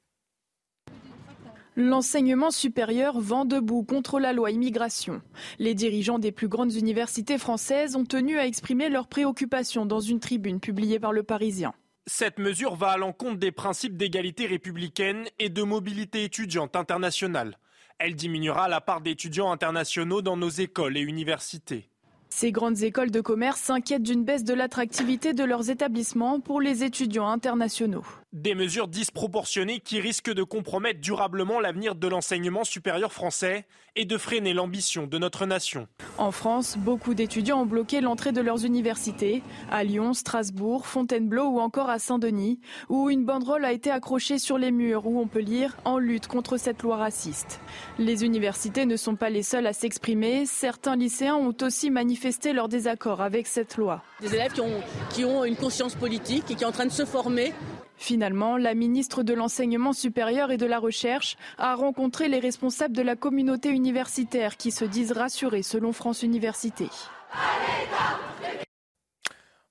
L'enseignement 1.79 2.51
supérieur 2.51 3.21
vend 3.21 3.45
debout 3.45 3.83
contre 3.83 4.19
la 4.19 4.33
loi 4.33 4.51
immigration. 4.51 5.21
Les 5.59 5.75
dirigeants 5.75 6.19
des 6.19 6.33
plus 6.33 6.49
grandes 6.49 6.73
universités 6.73 7.37
françaises 7.37 7.97
ont 7.97 8.07
tenu 8.07 8.39
à 8.39 8.47
exprimer 8.47 8.89
leurs 8.89 9.09
préoccupations 9.09 9.85
dans 9.85 10.01
une 10.01 10.19
tribune 10.19 10.59
publiée 10.59 10.99
par 10.99 11.13
le 11.13 11.23
Parisien. 11.23 11.75
Cette 12.07 12.39
mesure 12.39 12.77
va 12.77 12.93
à 12.93 12.97
l'encontre 12.97 13.37
des 13.37 13.53
principes 13.53 13.99
d'égalité 13.99 14.47
républicaine 14.47 15.27
et 15.39 15.51
de 15.51 15.63
mobilité 15.63 16.25
étudiante 16.25 16.77
internationale. 16.77 17.59
Elle 17.99 18.15
diminuera 18.15 18.69
la 18.69 18.81
part 18.81 19.03
d'étudiants 19.03 19.53
internationaux 19.53 20.23
dans 20.23 20.39
nos 20.39 20.49
écoles 20.49 20.97
et 20.97 21.03
universités. 21.03 21.91
Ces 22.31 22.53
grandes 22.53 22.83
écoles 22.83 23.11
de 23.11 23.21
commerce 23.21 23.61
s'inquiètent 23.61 24.03
d'une 24.03 24.25
baisse 24.25 24.45
de 24.45 24.55
l'attractivité 24.55 25.33
de 25.33 25.45
leurs 25.45 25.71
établissements 25.71 26.41
pour 26.41 26.61
les 26.61 26.85
étudiants 26.85 27.29
internationaux. 27.29 28.05
Des 28.37 28.55
mesures 28.55 28.87
disproportionnées 28.87 29.81
qui 29.81 29.99
risquent 29.99 30.31
de 30.31 30.43
compromettre 30.43 31.01
durablement 31.01 31.59
l'avenir 31.59 31.95
de 31.95 32.07
l'enseignement 32.07 32.65
supérieur 32.65 33.11
français 33.11 33.65
et 33.99 34.05
de 34.05 34.19
freiner 34.19 34.53
l'ambition 34.53 35.07
de 35.07 35.17
notre 35.17 35.47
nation. 35.47 35.89
En 36.19 36.31
France, 36.33 36.77
beaucoup 36.77 37.15
d'étudiants 37.15 37.63
ont 37.63 37.67
bloqué 37.67 38.03
l'entrée 38.03 38.33
de 38.33 38.43
leurs 38.43 38.67
universités, 38.67 39.43
à 39.71 39.85
Lyon, 39.85 40.13
Strasbourg, 40.13 40.87
Fontainebleau 40.87 41.47
ou 41.47 41.61
encore 41.61 41.89
à 41.89 41.99
Saint-Denis, 41.99 42.61
où 42.91 43.09
une 43.09 43.25
banderole 43.25 43.65
a 43.65 43.73
été 43.73 43.91
accrochée 43.91 44.39
sur 44.39 44.59
les 44.59 44.71
murs 44.71 45.07
où 45.07 45.19
on 45.19 45.29
peut 45.29 45.41
lire 45.41 45.75
En 45.87 45.97
lutte 45.97 46.27
contre 46.27 46.59
cette 46.59 46.83
loi 46.83 46.99
raciste. 46.99 47.59
Les 47.99 48.23
universités 48.23 48.85
ne 48.85 48.97
sont 48.97 49.17
pas 49.17 49.31
les 49.31 49.43
seules 49.43 49.67
à 49.67 49.73
s'exprimer, 49.73 50.45
certains 50.45 50.97
lycéens 50.97 51.37
ont 51.37 51.57
aussi 51.63 51.91
manifesté 51.91 52.53
leur 52.53 52.69
désaccord 52.69 53.23
avec 53.23 53.47
cette 53.47 53.79
loi. 53.79 54.03
Des 54.21 54.35
élèves 54.35 54.53
qui 54.53 54.61
ont, 54.61 54.83
qui 55.09 55.25
ont 55.25 55.43
une 55.43 55.57
conscience 55.57 55.95
politique 55.95 56.51
et 56.51 56.55
qui 56.55 56.61
sont 56.61 56.69
en 56.69 56.73
train 56.73 56.85
de 56.85 56.93
se 56.93 57.07
former 57.07 57.55
Finalement, 57.97 58.57
la 58.57 58.75
ministre 58.75 59.23
de 59.23 59.35
l'Enseignement 59.35 59.93
supérieur 59.93 60.51
et 60.51 60.57
de 60.57 60.67
la 60.67 60.79
Recherche 60.79 61.37
a 61.59 61.75
rencontré 61.75 62.29
les 62.29 62.39
responsables 62.39 62.95
de 62.95 63.03
la 63.03 63.17
communauté 63.17 63.71
universitaire 63.71 64.57
qui 64.57 64.71
se 64.71 64.85
disent 64.85 65.13
rassurés 65.13 65.63
selon 65.63 65.93
France 65.93 66.23
Université. 66.23 66.89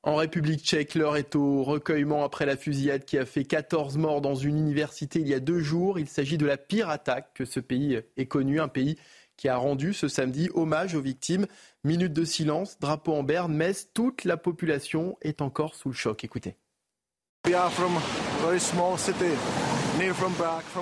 En 0.03 0.17
République 0.17 0.62
tchèque, 0.63 0.94
l'heure 0.94 1.17
est 1.17 1.36
au 1.36 1.63
recueillement 1.63 2.24
après 2.24 2.46
la 2.46 2.58
fusillade 2.58 3.05
qui 3.05 3.17
a 3.17 3.25
fait 3.25 3.44
14 3.44 3.98
morts 3.98 4.22
dans 4.22 4.36
une 4.36 4.55
université 4.55 5.20
il 5.20 5.27
y 5.27 5.34
a 5.34 5.39
deux 5.39 5.60
jours. 5.60 5.98
Il 5.98 6.08
s'agit 6.08 6.38
de 6.38 6.46
la 6.46 6.58
pire 6.58 6.89
attaque 6.89 7.32
que 7.34 7.44
ce 7.44 7.60
pays 7.60 8.00
ait 8.15 8.25
connue, 8.27 8.60
un 8.60 8.67
pays 8.67 8.98
qui 9.36 9.50
a 9.50 9.58
rendu 9.58 9.94
ce 9.94 10.08
samedi 10.08 10.50
hommage 10.53 10.94
aux 10.94 11.01
victimes. 11.01 11.48
Minute 11.84 12.13
de 12.13 12.24
silence, 12.24 12.79
drapeau 12.79 13.13
en 13.13 13.24
berne, 13.24 13.53
Metz, 13.53 13.89
toute 13.94 14.25
la 14.25 14.38
population 14.38 15.17
est 15.22 15.41
encore 15.41 15.74
sous 15.74 15.89
le 15.89 15.96
choc. 15.96 16.24
Écoutez. 16.24 16.55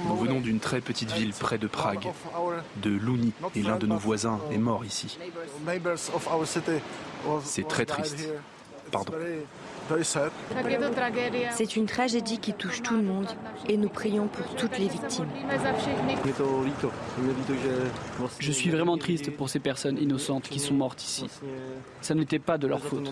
Nous 0.06 0.16
venons 0.16 0.40
d'une 0.40 0.60
très 0.60 0.82
petite 0.82 1.12
ville 1.12 1.34
près 1.34 1.58
de 1.58 1.68
Prague, 1.68 2.08
de 2.78 2.90
Louni, 2.90 3.34
et 3.56 3.62
l'un 3.62 3.78
de 3.78 3.86
nos 3.86 3.98
voisins 3.98 4.40
est 4.52 4.58
mort 4.58 4.86
ici. 4.86 5.18
C'est 7.44 7.68
très 7.68 7.86
triste. 7.86 8.30
Pardon. 8.92 9.14
C'est 11.52 11.76
une 11.76 11.86
tragédie 11.86 12.40
qui 12.40 12.54
touche 12.54 12.82
tout 12.82 12.96
le 12.96 13.02
monde 13.02 13.28
et 13.68 13.76
nous 13.76 13.90
prions 13.90 14.28
pour 14.28 14.46
toutes 14.56 14.78
les 14.78 14.88
victimes. 14.88 15.28
Je 18.40 18.52
suis 18.52 18.70
vraiment 18.70 18.98
triste 18.98 19.36
pour 19.36 19.50
ces 19.50 19.60
personnes 19.60 19.98
innocentes 19.98 20.48
qui 20.48 20.60
sont 20.60 20.76
mortes 20.76 21.04
ici. 21.04 21.26
Ça 22.02 22.16
n'était 22.16 22.40
pas 22.40 22.58
de 22.58 22.68
leur 22.68 22.80
faute. 22.80 23.12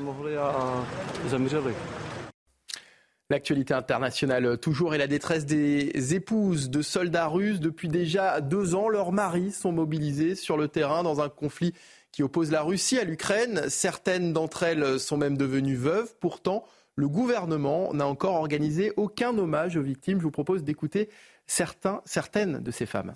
L'actualité 3.31 3.73
internationale 3.73 4.57
toujours 4.57 4.93
et 4.93 4.97
la 4.97 5.07
détresse 5.07 5.45
des 5.45 6.13
épouses 6.13 6.69
de 6.69 6.81
soldats 6.81 7.27
russes. 7.27 7.61
Depuis 7.61 7.88
déjà 7.88 8.41
deux 8.41 8.75
ans, 8.75 8.89
leurs 8.89 9.13
maris 9.13 9.53
sont 9.53 9.71
mobilisés 9.71 10.35
sur 10.35 10.57
le 10.57 10.67
terrain 10.67 11.01
dans 11.01 11.21
un 11.21 11.29
conflit 11.29 11.73
qui 12.11 12.23
oppose 12.23 12.51
la 12.51 12.61
Russie 12.61 13.00
à 13.00 13.05
l'Ukraine. 13.05 13.61
Certaines 13.69 14.33
d'entre 14.33 14.63
elles 14.63 15.00
sont 15.00 15.15
même 15.15 15.38
devenues 15.38 15.77
veuves. 15.77 16.13
Pourtant, 16.19 16.65
le 16.97 17.07
gouvernement 17.07 17.93
n'a 17.93 18.05
encore 18.05 18.35
organisé 18.35 18.91
aucun 18.97 19.38
hommage 19.38 19.77
aux 19.77 19.81
victimes. 19.81 20.17
Je 20.17 20.23
vous 20.23 20.31
propose 20.31 20.65
d'écouter 20.65 21.07
certaines 21.47 22.59
de 22.59 22.71
ces 22.71 22.85
femmes. 22.85 23.15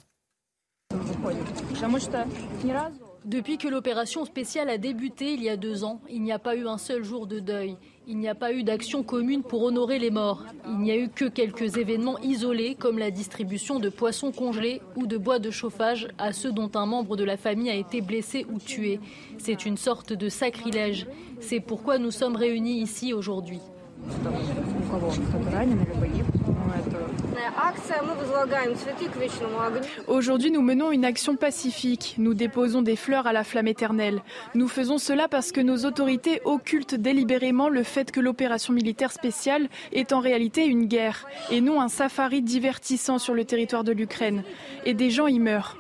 Depuis 3.26 3.58
que 3.58 3.68
l'opération 3.68 4.24
spéciale 4.24 4.70
a 4.70 4.78
débuté 4.78 5.34
il 5.34 5.44
y 5.44 5.50
a 5.50 5.58
deux 5.58 5.84
ans, 5.84 6.00
il 6.10 6.22
n'y 6.22 6.32
a 6.32 6.40
pas 6.40 6.56
eu 6.56 6.68
un 6.68 6.78
seul 6.78 7.04
jour 7.04 7.28
de 7.28 7.40
deuil. 7.40 7.76
Il 8.08 8.20
n'y 8.20 8.28
a 8.28 8.36
pas 8.36 8.54
eu 8.54 8.62
d'action 8.64 9.02
commune 9.02 9.42
pour 9.42 9.64
honorer 9.64 9.98
les 9.98 10.12
morts. 10.12 10.44
Il 10.68 10.78
n'y 10.78 10.92
a 10.92 10.96
eu 10.96 11.10
que 11.10 11.26
quelques 11.26 11.78
événements 11.78 12.20
isolés 12.20 12.76
comme 12.76 13.00
la 13.00 13.10
distribution 13.10 13.80
de 13.80 13.90
poissons 13.90 14.32
congelés 14.32 14.82
ou 14.96 15.08
de 15.08 15.18
bois 15.18 15.40
de 15.40 15.50
chauffage 15.50 16.08
à 16.20 16.32
ceux 16.32 16.52
dont 16.52 16.70
un 16.76 16.86
membre 16.86 17.18
de 17.18 17.24
la 17.24 17.36
famille 17.36 17.72
a 17.72 17.76
été 17.76 18.02
blessé 18.02 18.46
ou 18.54 18.60
tué. 18.60 19.00
C'est 19.40 19.66
une 19.66 19.78
sorte 19.78 20.14
de 20.14 20.30
sacrilège. 20.30 21.08
C'est 21.40 21.60
pourquoi 21.60 21.98
nous 21.98 22.12
sommes 22.12 22.36
réunis 22.36 22.80
ici 22.80 23.12
aujourd'hui. 23.12 23.60
Aujourd'hui, 30.08 30.52
nous 30.52 30.62
menons 30.62 30.92
une 30.92 31.06
action 31.06 31.36
pacifique. 31.36 32.16
Nous 32.18 32.34
déposons 32.34 32.82
des 32.82 32.96
fleurs 32.96 33.28
à 33.28 33.34
la 33.34 33.44
flamme 33.44 33.68
éternelle. 33.68 34.22
Nous 34.54 34.68
faisons 34.68 34.98
cela 34.98 35.28
parce 35.28 35.52
que 35.52 35.62
nos 35.62 35.86
autorités 35.86 36.42
occultent 36.46 36.96
délibérément 36.96 37.70
le 37.70 37.84
fait 37.84 38.12
que 38.12 38.20
l'opération 38.20 38.74
militaire 38.74 39.12
spéciale 39.12 39.68
est 39.92 40.14
en 40.14 40.20
réalité 40.20 40.66
une 40.66 40.86
guerre 40.86 41.26
et 41.52 41.62
non 41.62 41.82
un 41.82 41.90
safari 41.90 42.42
divertissant 42.42 43.18
sur 43.18 43.34
le 43.34 43.46
territoire 43.46 43.84
de 43.84 43.92
l'Ukraine. 43.92 44.44
Et 44.86 44.94
des 44.94 45.10
gens 45.10 45.28
y 45.28 45.40
meurent. 45.40 45.78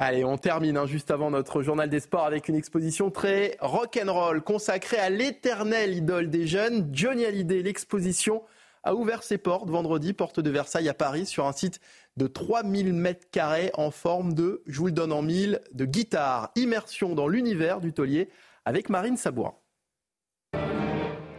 Allez, 0.00 0.24
on 0.24 0.38
termine 0.38 0.76
hein, 0.76 0.86
juste 0.86 1.10
avant 1.10 1.28
notre 1.32 1.60
journal 1.60 1.90
des 1.90 1.98
sports 1.98 2.24
avec 2.24 2.46
une 2.46 2.54
exposition 2.54 3.10
très 3.10 3.56
rock'n'roll 3.58 4.42
consacrée 4.42 4.98
à 4.98 5.10
l'éternelle 5.10 5.92
idole 5.92 6.30
des 6.30 6.46
jeunes, 6.46 6.88
Johnny 6.92 7.24
Hallyday. 7.24 7.62
L'exposition 7.62 8.44
a 8.84 8.94
ouvert 8.94 9.24
ses 9.24 9.38
portes 9.38 9.68
vendredi, 9.68 10.12
porte 10.12 10.38
de 10.38 10.50
Versailles 10.50 10.88
à 10.88 10.94
Paris, 10.94 11.26
sur 11.26 11.48
un 11.48 11.52
site 11.52 11.80
de 12.16 12.28
3000 12.28 12.92
mètres 12.92 13.26
carrés 13.32 13.72
en 13.74 13.90
forme 13.90 14.34
de, 14.34 14.62
je 14.68 14.78
vous 14.78 14.86
le 14.86 14.92
donne 14.92 15.12
en 15.12 15.22
mille, 15.22 15.60
de 15.72 15.84
guitare. 15.84 16.52
Immersion 16.54 17.16
dans 17.16 17.26
l'univers 17.26 17.80
du 17.80 17.92
taulier 17.92 18.28
avec 18.64 18.90
Marine 18.90 19.16
Sabourin. 19.16 19.54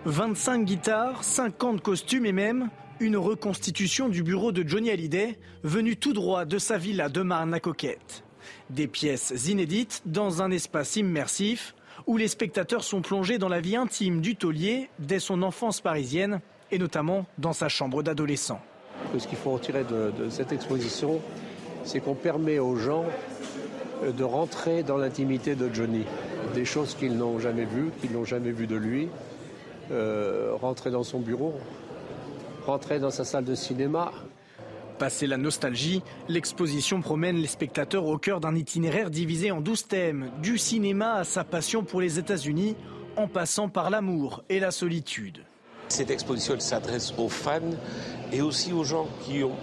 25 0.03 0.65
guitares, 0.65 1.23
50 1.23 1.81
costumes 1.81 2.25
et 2.25 2.33
même 2.33 2.69
une 2.99 3.15
reconstitution 3.15 4.09
du 4.09 4.21
bureau 4.21 4.51
de 4.51 4.67
Johnny 4.67 4.91
Hallyday, 4.91 5.39
venu 5.63 5.95
tout 5.95 6.11
droit 6.11 6.43
de 6.43 6.57
sa 6.57 6.77
villa 6.77 7.07
de 7.07 7.21
Marne-la-Coquette. 7.21 8.25
Des 8.69 8.87
pièces 8.87 9.33
inédites 9.47 10.01
dans 10.05 10.41
un 10.41 10.51
espace 10.51 10.95
immersif 10.95 11.75
où 12.07 12.17
les 12.17 12.27
spectateurs 12.27 12.83
sont 12.83 13.01
plongés 13.01 13.37
dans 13.37 13.49
la 13.49 13.61
vie 13.61 13.75
intime 13.75 14.21
du 14.21 14.35
taulier 14.35 14.89
dès 14.99 15.19
son 15.19 15.41
enfance 15.41 15.81
parisienne 15.81 16.39
et 16.71 16.77
notamment 16.77 17.25
dans 17.37 17.53
sa 17.53 17.69
chambre 17.69 18.03
d'adolescent. 18.03 18.59
Ce 19.17 19.27
qu'il 19.27 19.37
faut 19.37 19.51
retirer 19.51 19.83
de, 19.83 20.29
cette 20.29 20.51
exposition, 20.51 21.19
c'est 21.83 21.99
qu'on 21.99 22.15
permet 22.15 22.59
aux 22.59 22.75
gens 22.75 23.05
de 24.05 24.23
rentrer 24.23 24.83
dans 24.83 24.97
l'intimité 24.97 25.55
de 25.55 25.73
Johnny. 25.73 26.03
Des 26.53 26.65
choses 26.65 26.95
qu'ils 26.95 27.17
n'ont 27.17 27.39
jamais 27.39 27.65
vues, 27.65 27.91
qu'ils 28.01 28.11
n'ont 28.11 28.25
jamais 28.25 28.51
vues 28.51 28.67
de 28.67 28.75
lui. 28.75 29.09
Euh, 29.91 30.51
rentrer 30.61 30.91
dans 30.91 31.03
son 31.03 31.19
bureau, 31.19 31.55
rentrer 32.67 32.99
dans 32.99 33.09
sa 33.09 33.23
salle 33.23 33.43
de 33.45 33.55
cinéma, 33.55 34.11
Passé 34.99 35.27
la 35.27 35.37
nostalgie, 35.37 36.03
l'exposition 36.27 36.99
promène 36.99 37.37
les 37.37 37.47
spectateurs 37.47 38.05
au 38.05 38.17
cœur 38.17 38.41
d'un 38.41 38.53
itinéraire 38.53 39.09
divisé 39.09 39.49
en 39.49 39.61
12 39.61 39.87
thèmes, 39.87 40.29
du 40.41 40.57
cinéma 40.57 41.13
à 41.13 41.23
sa 41.23 41.45
passion 41.45 41.85
pour 41.85 42.01
les 42.01 42.19
États-Unis, 42.19 42.75
en 43.15 43.29
passant 43.29 43.69
par 43.69 43.91
l'amour 43.91 44.43
et 44.49 44.59
la 44.59 44.71
solitude. 44.71 45.45
Cette 45.87 46.11
exposition 46.11 46.59
s'adresse 46.59 47.13
aux 47.17 47.29
fans 47.29 47.61
et 48.33 48.41
aussi 48.41 48.73
aux 48.73 48.83
gens 48.83 49.07
qui 49.23 49.41
ont, 49.41 49.55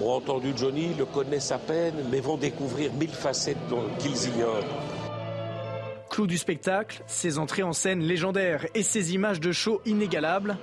ont, 0.00 0.10
entendu 0.10 0.54
Johnny, 0.56 0.94
le 0.98 1.04
connaissent 1.04 1.52
à 1.52 1.58
peine, 1.58 2.06
mais 2.10 2.20
vont 2.20 2.38
découvrir 2.38 2.90
mille 2.94 3.10
facettes 3.10 3.58
qu'ils 3.98 4.28
ignorent. 4.28 4.64
Clou 6.08 6.26
du 6.26 6.38
spectacle, 6.38 7.02
ses 7.06 7.38
entrées 7.38 7.62
en 7.62 7.74
scène 7.74 8.00
légendaires 8.00 8.64
et 8.74 8.82
ses 8.82 9.12
images 9.12 9.40
de 9.40 9.52
show 9.52 9.82
inégalables. 9.84 10.56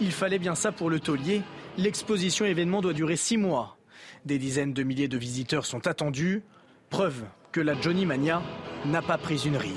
Il 0.00 0.12
fallait 0.12 0.38
bien 0.38 0.54
ça 0.54 0.72
pour 0.72 0.90
le 0.90 0.98
taulier, 0.98 1.42
L'exposition 1.76 2.44
événement 2.44 2.80
doit 2.80 2.92
durer 2.92 3.16
six 3.16 3.36
mois. 3.36 3.78
Des 4.24 4.38
dizaines 4.38 4.74
de 4.74 4.82
milliers 4.82 5.08
de 5.08 5.16
visiteurs 5.16 5.64
sont 5.64 5.86
attendus. 5.86 6.42
Preuve 6.90 7.24
que 7.52 7.60
la 7.60 7.80
Johnny 7.80 8.04
Mania 8.06 8.42
n'a 8.86 9.02
pas 9.02 9.18
pris 9.18 9.46
une 9.46 9.56
ride. 9.56 9.72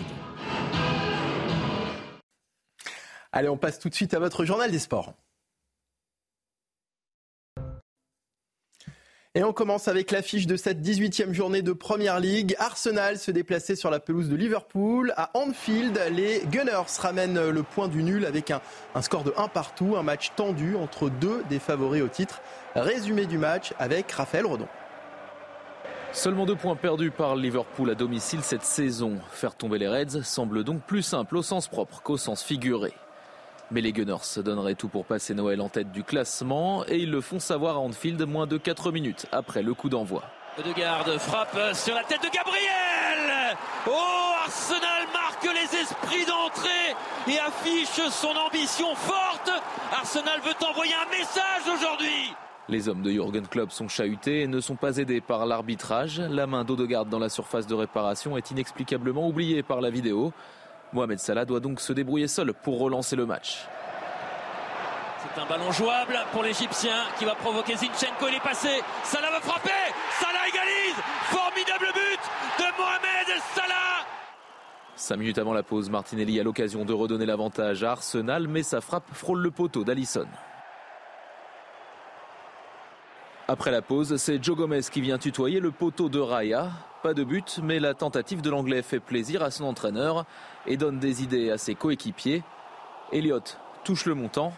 Allez, 3.31 3.47
on 3.47 3.57
passe 3.57 3.79
tout 3.79 3.89
de 3.89 3.95
suite 3.95 4.13
à 4.13 4.19
votre 4.19 4.43
journal 4.43 4.71
des 4.71 4.79
sports. 4.79 5.13
Et 9.35 9.43
on 9.43 9.51
commence 9.51 9.87
avec 9.87 10.11
l'affiche 10.11 10.45
de 10.45 10.55
cette 10.55 10.79
18e 10.79 11.33
journée 11.33 11.63
de 11.63 11.73
Première 11.73 12.19
League. 12.19 12.55
Arsenal 12.59 13.17
se 13.17 13.31
déplaçait 13.31 13.75
sur 13.75 13.89
la 13.89 13.99
pelouse 13.99 14.29
de 14.29 14.35
Liverpool. 14.35 15.11
À 15.17 15.31
Anfield, 15.33 15.99
les 16.11 16.43
Gunners 16.51 16.99
ramènent 16.99 17.49
le 17.49 17.63
point 17.63 17.87
du 17.87 18.03
nul 18.03 18.27
avec 18.27 18.51
un, 18.51 18.61
un, 18.93 19.01
score 19.01 19.23
de 19.23 19.33
1 19.35 19.47
partout. 19.47 19.95
Un 19.97 20.03
match 20.03 20.33
tendu 20.35 20.75
entre 20.75 21.09
deux 21.09 21.41
des 21.49 21.57
favoris 21.57 22.03
au 22.03 22.09
titre. 22.09 22.43
Résumé 22.75 23.25
du 23.25 23.39
match 23.39 23.73
avec 23.79 24.11
Raphaël 24.11 24.45
Rodon. 24.45 24.67
Seulement 26.11 26.45
deux 26.45 26.55
points 26.55 26.75
perdus 26.75 27.09
par 27.09 27.35
Liverpool 27.35 27.89
à 27.89 27.95
domicile 27.95 28.43
cette 28.43 28.61
saison. 28.61 29.17
Faire 29.31 29.55
tomber 29.55 29.79
les 29.79 29.87
Reds 29.87 30.21
semble 30.21 30.63
donc 30.63 30.83
plus 30.83 31.01
simple 31.01 31.37
au 31.37 31.41
sens 31.41 31.67
propre 31.67 32.03
qu'au 32.03 32.17
sens 32.17 32.43
figuré. 32.43 32.93
Mais 33.71 33.81
les 33.81 33.91
Gunners 33.91 34.41
donneraient 34.43 34.75
tout 34.75 34.87
pour 34.87 35.05
passer 35.05 35.33
Noël 35.33 35.61
en 35.61 35.69
tête 35.69 35.91
du 35.91 36.03
classement 36.03 36.85
et 36.87 36.97
ils 36.97 37.11
le 37.11 37.21
font 37.21 37.39
savoir 37.39 37.77
à 37.77 37.79
Anfield 37.79 38.21
moins 38.27 38.47
de 38.47 38.57
4 38.57 38.91
minutes 38.91 39.25
après 39.31 39.63
le 39.63 39.73
coup 39.73 39.89
d'envoi. 39.89 40.23
De 40.57 40.71
garde 40.73 41.17
frappe 41.17 41.57
sur 41.73 41.95
la 41.95 42.03
tête 42.03 42.21
de 42.21 42.29
Gabriel 42.29 43.57
Oh 43.87 44.33
Arsenal 44.45 45.07
marque 45.11 45.43
les 45.45 45.79
esprits 45.79 46.25
d'entrée 46.25 46.95
et 47.27 47.39
affiche 47.39 48.07
son 48.11 48.35
ambition 48.35 48.93
forte 48.95 49.51
Arsenal 49.91 50.39
veut 50.41 50.67
envoyer 50.67 50.93
un 50.93 51.09
message 51.09 51.73
aujourd'hui 51.75 52.33
les 52.69 52.87
hommes 52.87 53.01
de 53.01 53.11
Jürgen 53.11 53.45
Klopp 53.45 53.71
sont 53.71 53.89
chahutés 53.89 54.43
et 54.43 54.47
ne 54.47 54.61
sont 54.61 54.77
pas 54.77 54.97
aidés 54.97 55.19
par 55.19 55.45
l'arbitrage. 55.45 56.21
La 56.21 56.47
main 56.47 56.63
d'Odegaard 56.63 57.05
dans 57.05 57.19
la 57.19 57.27
surface 57.27 57.67
de 57.67 57.75
réparation 57.75 58.37
est 58.37 58.51
inexplicablement 58.51 59.27
oubliée 59.27 59.63
par 59.63 59.81
la 59.81 59.89
vidéo. 59.89 60.31
Mohamed 60.93 61.19
Salah 61.19 61.45
doit 61.45 61.59
donc 61.59 61.79
se 61.79 61.91
débrouiller 61.91 62.27
seul 62.27 62.53
pour 62.53 62.79
relancer 62.79 63.15
le 63.15 63.25
match. 63.25 63.65
C'est 65.23 65.41
un 65.41 65.45
ballon 65.45 65.71
jouable 65.71 66.19
pour 66.31 66.43
l'Égyptien 66.43 67.05
qui 67.17 67.25
va 67.25 67.33
provoquer 67.33 67.75
Zinchenko. 67.75 68.27
Il 68.27 68.35
est 68.35 68.43
passé. 68.43 68.81
Salah 69.03 69.31
va 69.31 69.39
frapper. 69.39 69.69
Salah 70.19 70.47
égalise. 70.47 70.95
Formidable 71.23 71.87
but 71.93 72.19
de 72.59 72.77
Mohamed 72.77 73.41
Salah. 73.55 74.05
Cinq 74.95 75.17
minutes 75.17 75.39
avant 75.39 75.53
la 75.53 75.63
pause, 75.63 75.89
Martinelli 75.89 76.39
a 76.39 76.43
l'occasion 76.43 76.85
de 76.85 76.93
redonner 76.93 77.25
l'avantage 77.25 77.83
à 77.83 77.91
Arsenal, 77.93 78.47
mais 78.47 78.63
sa 78.63 78.79
frappe 78.79 79.07
frôle 79.13 79.41
le 79.41 79.49
poteau 79.49 79.83
d'Alisson. 79.83 80.27
Après 83.53 83.69
la 83.69 83.83
pause, 83.83 84.17
c'est 84.17 84.43
Joe 84.43 84.57
Gomez 84.57 84.81
qui 84.91 84.99
vient 84.99 85.19
tutoyer 85.19 85.59
le 85.59 85.69
poteau 85.69 86.09
de 86.09 86.19
Raya. 86.19 86.71
Pas 87.03 87.13
de 87.13 87.23
but, 87.23 87.59
mais 87.61 87.79
la 87.79 87.93
tentative 87.93 88.41
de 88.41 88.49
l'anglais 88.49 88.81
fait 88.81 88.99
plaisir 88.99 89.43
à 89.43 89.51
son 89.51 89.65
entraîneur 89.65 90.25
et 90.65 90.75
donne 90.75 90.97
des 90.97 91.21
idées 91.21 91.51
à 91.51 91.59
ses 91.59 91.75
coéquipiers. 91.75 92.41
Elliott 93.11 93.59
touche 93.83 94.05
le 94.05 94.15
montant 94.15 94.53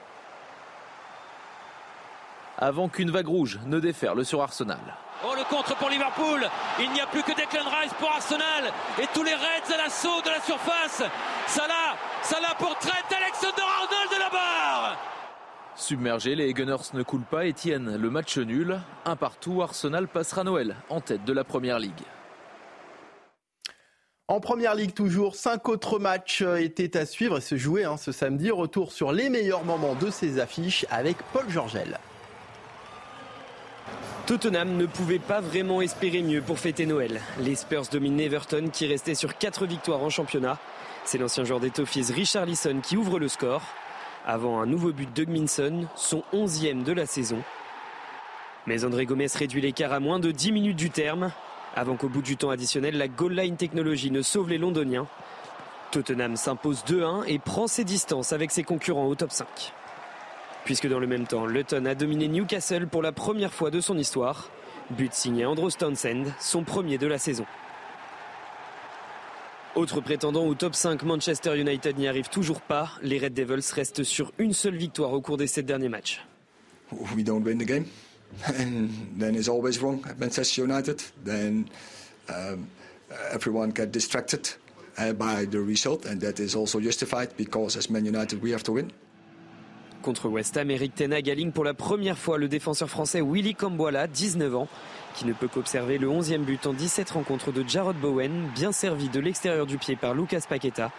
avant 2.57 2.87
qu'une 2.87 3.11
vague 3.11 3.27
rouge 3.27 3.59
ne 3.65 3.81
déferle 3.81 4.23
sur 4.23 4.41
Arsenal. 4.41 4.79
Oh 5.25 5.33
le 5.35 5.43
contre 5.53 5.75
pour 5.75 5.89
Liverpool 5.89 6.49
Il 6.79 6.89
n'y 6.93 7.01
a 7.01 7.07
plus 7.07 7.23
que 7.23 7.33
Declan 7.33 7.69
Rice 7.81 7.93
pour 7.99 8.09
Arsenal 8.09 8.71
et 8.97 9.07
tous 9.13 9.23
les 9.23 9.35
Reds 9.35 9.73
à 9.73 9.77
l'assaut 9.83 10.21
de 10.23 10.29
la 10.29 10.39
surface 10.39 11.03
Salah 11.47 11.97
Salah 12.21 12.55
pour 12.57 12.77
Trent 12.79 13.11
Alexander-Arnold 13.11 14.09
de 14.09 14.19
la 14.19 14.29
barre 14.29 14.54
Submergés, 15.75 16.35
les 16.35 16.53
Gunners 16.53 16.93
ne 16.93 17.03
coulent 17.03 17.25
pas 17.29 17.45
et 17.45 17.53
tiennent 17.53 17.97
le 17.97 18.09
match 18.09 18.37
nul. 18.37 18.79
Un 19.03 19.15
partout, 19.15 19.61
Arsenal 19.61 20.07
passera 20.07 20.43
Noël 20.43 20.77
en 20.89 21.01
tête 21.01 21.25
de 21.25 21.33
la 21.33 21.43
Première 21.43 21.79
Ligue. 21.79 21.91
En 24.27 24.39
Première 24.39 24.73
Ligue 24.73 24.93
toujours, 24.93 25.35
cinq 25.35 25.67
autres 25.67 25.99
matchs 25.99 26.41
étaient 26.41 26.97
à 26.97 27.05
suivre 27.05 27.37
et 27.37 27.41
se 27.41 27.57
jouer 27.57 27.83
hein, 27.83 27.97
ce 27.97 28.11
samedi. 28.11 28.51
Retour 28.51 28.91
sur 28.91 29.11
les 29.11 29.29
meilleurs 29.29 29.65
moments 29.65 29.95
de 29.95 30.09
ces 30.09 30.39
affiches 30.39 30.85
avec 30.89 31.17
Paul 31.33 31.49
Georgel. 31.49 31.99
Tottenham 34.25 34.77
ne 34.77 34.87
pouvait 34.87 35.19
pas 35.19 35.41
vraiment 35.41 35.81
espérer 35.81 36.23
mieux 36.23 36.41
pour 36.41 36.57
fêter 36.57 36.87
Noël. 36.87 37.21
Les 37.39 37.53
Spurs 37.53 37.85
dominent 37.91 38.19
Everton 38.21 38.69
qui 38.71 38.87
restait 38.87 39.13
sur 39.13 39.37
4 39.37 39.67
victoires 39.67 40.01
en 40.01 40.09
championnat. 40.09 40.57
C'est 41.03 41.19
l'ancien 41.19 41.43
joueur 41.43 41.59
des 41.59 41.69
Toffees 41.69 42.11
Richard 42.11 42.47
Lisson 42.47 42.79
qui 42.81 42.97
ouvre 42.97 43.19
le 43.19 43.27
score. 43.27 43.61
Avant 44.25 44.59
un 44.59 44.65
nouveau 44.65 44.91
but 44.91 45.11
d'Hugminson, 45.13 45.87
son 45.95 46.23
11e 46.33 46.83
de 46.83 46.91
la 46.91 47.05
saison. 47.05 47.41
Mais 48.65 48.83
André 48.83 49.05
Gomez 49.05 49.27
réduit 49.35 49.61
l'écart 49.61 49.93
à 49.93 49.99
moins 49.99 50.19
de 50.19 50.31
10 50.31 50.51
minutes 50.51 50.77
du 50.77 50.89
terme. 50.89 51.31
Avant 51.75 51.95
qu'au 51.95 52.09
bout 52.09 52.21
du 52.23 52.35
temps 52.35 52.49
additionnel, 52.49 52.97
la 52.97 53.07
goal 53.07 53.33
line 53.33 53.57
technologie 53.57 54.11
ne 54.11 54.21
sauve 54.21 54.49
les 54.49 54.57
Londoniens. 54.57 55.07
Tottenham 55.91 56.35
s'impose 56.35 56.83
2-1 56.85 57.25
et 57.27 57.37
prend 57.39 57.67
ses 57.67 57.83
distances 57.83 58.33
avec 58.33 58.51
ses 58.51 58.63
concurrents 58.63 59.07
au 59.07 59.15
top 59.15 59.31
5 59.31 59.73
puisque 60.65 60.89
dans 60.89 60.99
le 60.99 61.07
même 61.07 61.27
temps, 61.27 61.45
Luton 61.45 61.85
a 61.85 61.95
dominé 61.95 62.27
Newcastle 62.27 62.87
pour 62.87 63.01
la 63.01 63.11
première 63.11 63.53
fois 63.53 63.69
de 63.69 63.79
son 63.79 63.97
histoire. 63.97 64.49
But 64.89 65.13
signé 65.13 65.45
Andros 65.45 65.77
Townsend, 65.77 66.25
son 66.39 66.63
premier 66.63 66.97
de 66.97 67.07
la 67.07 67.17
saison. 67.17 67.45
Autre 69.75 69.99
prétendant 69.99 70.47
au 70.47 70.55
top 70.55 70.73
5, 70.73 71.03
Manchester 71.03 71.59
United 71.59 71.97
n'y 71.97 72.07
arrive 72.07 72.29
toujours 72.29 72.61
pas. 72.61 72.91
Les 73.01 73.19
Red 73.19 73.33
Devils 73.33 73.73
restent 73.73 74.03
sur 74.03 74.31
une 74.39 74.53
seule 74.53 74.77
victoire 74.77 75.11
au 75.11 75.19
cours 75.19 75.35
des 75.35 75.47
sept 75.47 75.65
derniers 75.65 75.89
matchs. 75.89 76.25
We 77.13 77.25
don't 77.25 77.43
win 77.43 77.57
the 77.57 77.65
game, 77.65 77.85
and 78.47 78.87
then 79.19 79.35
it's 79.35 79.49
always 79.49 79.81
wrong 79.81 80.01
at 80.09 80.17
Manchester 80.17 80.61
United. 80.61 81.01
Then 81.25 81.65
um, 82.29 82.67
everyone 83.33 83.71
get 83.71 83.87
distracted 83.87 84.47
uh, 84.97 85.11
by 85.11 85.45
the 85.45 85.59
result, 85.59 86.05
and 86.05 86.21
that 86.21 86.39
is 86.39 86.55
also 86.55 86.79
justified 86.79 87.35
because 87.35 87.75
as 87.75 87.89
Man 87.89 88.05
United 88.05 88.41
we 88.41 88.51
have 88.51 88.63
to 88.63 88.73
win. 88.73 88.91
Contre 90.01 90.29
West 90.29 90.55
Ham, 90.57 90.69
Eric 90.69 90.95
Tenag 90.95 91.29
aligne 91.29 91.51
pour 91.51 91.63
la 91.63 91.73
première 91.73 92.17
fois 92.17 92.37
le 92.37 92.47
défenseur 92.47 92.89
français 92.89 93.21
Willy 93.21 93.55
Camboila, 93.55 94.07
19 94.07 94.55
ans, 94.55 94.67
qui 95.15 95.25
ne 95.25 95.33
peut 95.33 95.47
qu'observer 95.47 95.97
le 95.97 96.07
11e 96.07 96.43
but 96.43 96.67
en 96.67 96.73
17 96.73 97.09
rencontres 97.11 97.51
de 97.51 97.67
Jarrod 97.67 97.95
Bowen, 97.95 98.49
bien 98.53 98.71
servi 98.71 99.09
de 99.09 99.19
l'extérieur 99.19 99.65
du 99.65 99.77
pied 99.77 99.95
par 99.95 100.13
Lucas 100.13 100.43
Paqueta. 100.47 100.91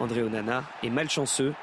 André 0.00 0.22
Onana 0.22 0.64
est 0.82 0.90
malchanceux. 0.90 1.54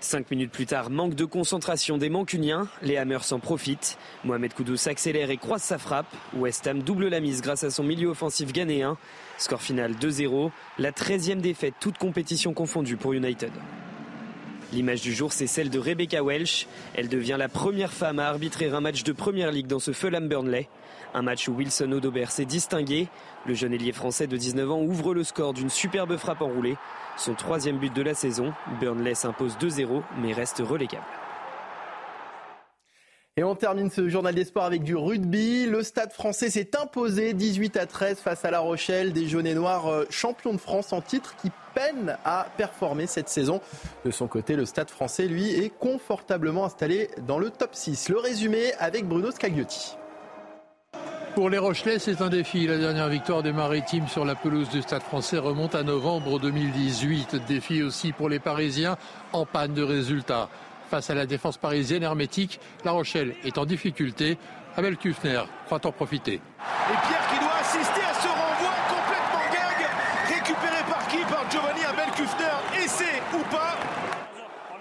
Cinq 0.00 0.30
minutes 0.30 0.50
plus 0.50 0.66
tard, 0.66 0.90
manque 0.90 1.14
de 1.14 1.24
concentration 1.24 1.96
des 1.96 2.10
Mancuniens. 2.10 2.68
Les 2.82 2.98
Hammers 2.98 3.24
s'en 3.24 3.38
profitent. 3.38 3.96
Mohamed 4.24 4.52
Koudou 4.52 4.76
s'accélère 4.76 5.30
et 5.30 5.38
croise 5.38 5.62
sa 5.62 5.78
frappe. 5.78 6.14
West 6.36 6.66
Ham 6.66 6.82
double 6.82 7.08
la 7.08 7.20
mise 7.20 7.40
grâce 7.40 7.64
à 7.64 7.70
son 7.70 7.84
milieu 7.84 8.08
offensif 8.08 8.52
ghanéen. 8.52 8.98
Score 9.38 9.62
final 9.62 9.92
2-0. 9.92 10.50
La 10.78 10.90
13e 10.90 11.40
défaite, 11.40 11.74
toute 11.80 11.96
compétition 11.96 12.52
confondue 12.52 12.98
pour 12.98 13.14
United. 13.14 13.52
L'image 14.74 15.02
du 15.02 15.12
jour, 15.12 15.32
c'est 15.32 15.46
celle 15.46 15.70
de 15.70 15.78
Rebecca 15.78 16.24
Welsh. 16.24 16.66
Elle 16.96 17.08
devient 17.08 17.36
la 17.38 17.48
première 17.48 17.92
femme 17.92 18.18
à 18.18 18.26
arbitrer 18.26 18.70
un 18.70 18.80
match 18.80 19.04
de 19.04 19.12
première 19.12 19.52
ligue 19.52 19.68
dans 19.68 19.78
ce 19.78 19.92
Fulham 19.92 20.26
Burnley. 20.26 20.68
Un 21.14 21.22
match 21.22 21.46
où 21.46 21.52
Wilson 21.52 21.92
Odobert 21.92 22.32
s'est 22.32 22.44
distingué. 22.44 23.06
Le 23.46 23.54
jeune 23.54 23.72
ailier 23.72 23.92
français 23.92 24.26
de 24.26 24.36
19 24.36 24.72
ans 24.72 24.80
ouvre 24.80 25.14
le 25.14 25.22
score 25.22 25.54
d'une 25.54 25.70
superbe 25.70 26.16
frappe 26.16 26.42
enroulée. 26.42 26.76
Son 27.16 27.34
troisième 27.34 27.78
but 27.78 27.94
de 27.94 28.02
la 28.02 28.14
saison. 28.14 28.52
Burnley 28.80 29.14
s'impose 29.14 29.56
2-0 29.58 30.02
mais 30.20 30.32
reste 30.32 30.58
relégable. 30.58 31.04
Et 33.36 33.42
on 33.42 33.56
termine 33.56 33.90
ce 33.90 34.08
journal 34.08 34.32
des 34.32 34.44
sports 34.44 34.62
avec 34.62 34.84
du 34.84 34.94
rugby. 34.94 35.66
Le 35.66 35.82
stade 35.82 36.12
français 36.12 36.50
s'est 36.50 36.76
imposé 36.80 37.32
18 37.32 37.76
à 37.76 37.84
13 37.84 38.18
face 38.18 38.44
à 38.44 38.52
La 38.52 38.60
Rochelle, 38.60 39.12
des 39.12 39.26
jaunes 39.26 39.48
et 39.48 39.54
noirs 39.54 40.04
champions 40.08 40.52
de 40.52 40.58
France 40.58 40.92
en 40.92 41.00
titre 41.00 41.34
qui 41.42 41.50
peinent 41.74 42.16
à 42.24 42.46
performer 42.56 43.08
cette 43.08 43.28
saison. 43.28 43.60
De 44.04 44.12
son 44.12 44.28
côté, 44.28 44.54
le 44.54 44.64
stade 44.64 44.88
français, 44.88 45.26
lui, 45.26 45.50
est 45.50 45.70
confortablement 45.80 46.64
installé 46.64 47.10
dans 47.26 47.40
le 47.40 47.50
top 47.50 47.70
6. 47.72 48.08
Le 48.10 48.20
résumé 48.20 48.72
avec 48.78 49.08
Bruno 49.08 49.32
Scagliotti. 49.32 49.96
Pour 51.34 51.50
les 51.50 51.58
Rochelais, 51.58 51.98
c'est 51.98 52.22
un 52.22 52.28
défi. 52.28 52.68
La 52.68 52.78
dernière 52.78 53.08
victoire 53.08 53.42
des 53.42 53.52
Maritimes 53.52 54.06
sur 54.06 54.24
la 54.24 54.36
pelouse 54.36 54.68
du 54.68 54.80
Stade 54.80 55.02
français 55.02 55.38
remonte 55.38 55.74
à 55.74 55.82
novembre 55.82 56.38
2018. 56.38 57.44
Défi 57.48 57.82
aussi 57.82 58.12
pour 58.12 58.28
les 58.28 58.38
Parisiens 58.38 58.96
en 59.32 59.44
panne 59.44 59.74
de 59.74 59.82
résultats. 59.82 60.48
Face 60.90 61.10
à 61.10 61.14
la 61.14 61.26
défense 61.26 61.56
parisienne 61.56 62.02
hermétique, 62.02 62.60
La 62.84 62.92
Rochelle 62.92 63.34
est 63.44 63.58
en 63.58 63.64
difficulté. 63.64 64.38
Abel 64.76 64.96
Kufner 64.96 65.42
croit 65.66 65.84
en 65.84 65.92
profiter. 65.92 66.34
Et 66.34 66.40
Pierre 67.06 67.28
qui 67.32 67.38
doit 67.38 67.58
assister 67.60 68.00
à 68.02 68.14
ce 68.14 68.28
renvoi 68.28 68.72
complètement 68.88 69.46
gag, 69.52 69.88
récupéré 70.28 70.82
par 70.88 71.06
qui? 71.08 71.18
Par 71.18 71.50
Giovanni 71.50 71.84
Abel 71.84 72.10
Kufner. 72.14 72.84
Essai 72.84 73.22
ou 73.32 73.42
pas? 73.54 73.76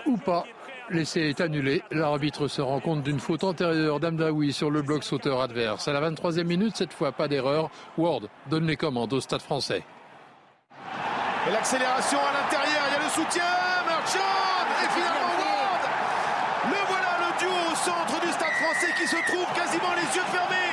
Ou 0.05 0.17
pas. 0.17 0.43
L'essai 0.89 1.29
est 1.29 1.41
annulé. 1.41 1.81
L'arbitre 1.91 2.47
se 2.47 2.61
rend 2.61 2.79
compte 2.79 3.03
d'une 3.03 3.19
faute 3.19 3.43
antérieure 3.43 3.99
d'Amdaoui 3.99 4.51
sur 4.51 4.69
le 4.69 4.81
bloc 4.81 5.03
sauteur 5.03 5.41
adverse. 5.41 5.87
À 5.87 5.93
la 5.93 6.11
23e 6.11 6.43
minute, 6.43 6.75
cette 6.75 6.93
fois 6.93 7.11
pas 7.11 7.27
d'erreur. 7.27 7.69
Ward 7.97 8.27
donne 8.49 8.67
les 8.67 8.75
commandes 8.75 9.13
au 9.13 9.21
stade 9.21 9.41
français. 9.41 9.83
Et 11.47 11.51
l'accélération 11.51 12.19
à 12.19 12.33
l'intérieur, 12.33 12.83
il 12.89 12.93
y 12.93 12.95
a 12.95 13.03
le 13.03 13.09
soutien. 13.09 13.43
Marchand 13.87 14.19
Et 14.83 14.89
finalement 14.89 15.33
Ward 15.39 15.83
Le 16.65 16.79
voilà 16.87 17.11
le 17.19 17.39
duo 17.39 17.49
au 17.49 17.72
centre 17.83 18.21
du 18.21 18.31
stade 18.31 18.53
français 18.61 18.93
qui 18.97 19.07
se 19.07 19.17
trouve 19.27 19.45
quasiment 19.53 19.93
les 19.95 20.15
yeux 20.15 20.27
fermés. 20.31 20.71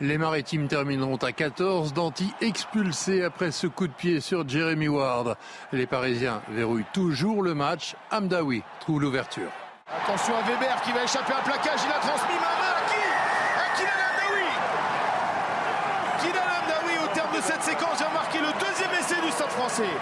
Les 0.00 0.16
Maritimes 0.16 0.68
termineront 0.68 1.16
à 1.16 1.32
14. 1.32 1.92
Danti 1.92 2.32
expulsé 2.40 3.24
après 3.24 3.50
ce 3.50 3.66
coup 3.66 3.88
de 3.88 3.92
pied 3.92 4.20
sur 4.20 4.48
Jeremy 4.48 4.88
Ward. 4.88 5.36
Les 5.72 5.86
Parisiens 5.86 6.40
verrouillent 6.50 6.86
toujours 6.94 7.42
le 7.42 7.54
match. 7.54 7.94
Amdawi 8.10 8.62
trouve 8.80 9.02
l'ouverture. 9.02 9.50
Attention 9.86 10.34
à 10.34 10.42
Weber 10.42 10.80
qui 10.82 10.92
va 10.92 11.04
échapper 11.04 11.32
à 11.32 11.38
un 11.38 11.42
plaquage. 11.42 11.80
Il 11.84 11.90
a 11.90 11.98
transmis 12.00 12.38
main 12.40 12.56
à 12.62 12.82
qui? 12.88 13.04
À 13.58 13.76
Kylian 13.76 14.00
Amdawi 14.08 14.46
Kylian 16.20 16.48
Amdawi 16.62 16.94
au 17.04 17.14
terme 17.14 17.36
de 17.36 17.42
cette 17.42 17.62
séquence 17.62 17.98
vient 17.98 18.12
marquer 18.14 18.38
le 18.38 18.52
deuxième 18.58 18.90
essai 18.98 19.20
du 19.20 19.30
stade 19.32 19.50
français. 19.50 19.92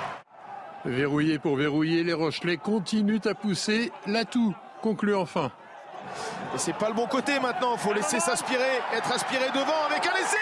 Verrouillé 0.85 1.39
pour 1.41 1.57
verrouiller, 1.57 2.05
les 2.05 2.13
Rochelais 2.13 2.59
continuent 2.59 3.21
à 3.25 3.35
pousser. 3.35 3.91
L'atout 4.07 4.55
conclut 4.83 5.17
enfin. 5.17 5.51
Et 6.55 6.59
c'est 6.59 6.73
pas 6.73 6.89
le 6.89 6.95
bon 6.95 7.07
côté 7.07 7.39
maintenant, 7.41 7.77
faut 7.77 7.93
laisser 7.93 8.21
s'aspirer, 8.21 8.81
être 8.95 9.13
aspiré 9.13 9.51
devant 9.55 9.85
avec 9.89 10.07
un 10.07 10.15
essai 10.15 10.37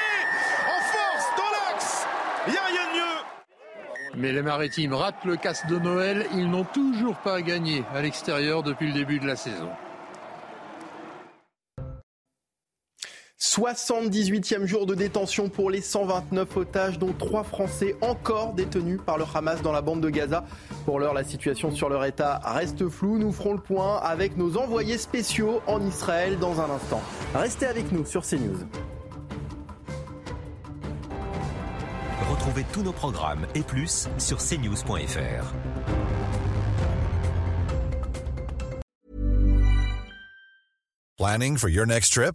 en 0.66 0.80
force 0.82 1.26
dans 1.36 1.72
l'axe. 1.72 2.06
Il 2.46 2.52
n'y 2.52 2.58
a 2.58 2.64
rien 2.64 2.92
de 2.92 2.96
mieux. 2.98 4.20
Mais 4.20 4.32
les 4.32 4.42
Maritimes 4.42 4.94
ratent 4.94 5.24
le 5.24 5.36
casse 5.36 5.66
de 5.66 5.78
Noël, 5.78 6.26
ils 6.32 6.48
n'ont 6.48 6.64
toujours 6.64 7.16
pas 7.16 7.42
gagné 7.42 7.84
à 7.94 8.02
l'extérieur 8.02 8.62
depuis 8.62 8.88
le 8.88 8.92
début 8.92 9.18
de 9.18 9.26
la 9.26 9.36
saison. 9.36 9.70
78e 13.54 14.66
jour 14.66 14.84
de 14.84 14.96
détention 14.96 15.48
pour 15.48 15.70
les 15.70 15.80
129 15.80 16.56
otages, 16.56 16.98
dont 16.98 17.12
trois 17.12 17.44
Français 17.44 17.94
encore 18.00 18.52
détenus 18.52 18.98
par 19.06 19.16
le 19.16 19.24
Hamas 19.32 19.62
dans 19.62 19.70
la 19.70 19.80
bande 19.80 20.00
de 20.00 20.10
Gaza. 20.10 20.44
Pour 20.84 20.98
l'heure, 20.98 21.14
la 21.14 21.22
situation 21.22 21.70
sur 21.70 21.88
leur 21.88 22.04
état 22.04 22.40
reste 22.44 22.88
floue. 22.88 23.16
Nous 23.16 23.30
ferons 23.30 23.52
le 23.52 23.60
point 23.60 23.98
avec 23.98 24.36
nos 24.36 24.56
envoyés 24.56 24.98
spéciaux 24.98 25.62
en 25.68 25.80
Israël 25.86 26.36
dans 26.40 26.60
un 26.60 26.68
instant. 26.68 27.00
Restez 27.32 27.66
avec 27.66 27.92
nous 27.92 28.04
sur 28.04 28.26
CNews. 28.26 28.58
Retrouvez 32.28 32.64
tous 32.72 32.82
nos 32.82 32.92
programmes 32.92 33.46
et 33.54 33.62
plus 33.62 34.08
sur 34.18 34.38
cnews.fr. 34.38 35.54
Planning 41.16 41.56
for 41.56 41.68
your 41.68 41.86
next 41.86 42.12
trip? 42.14 42.34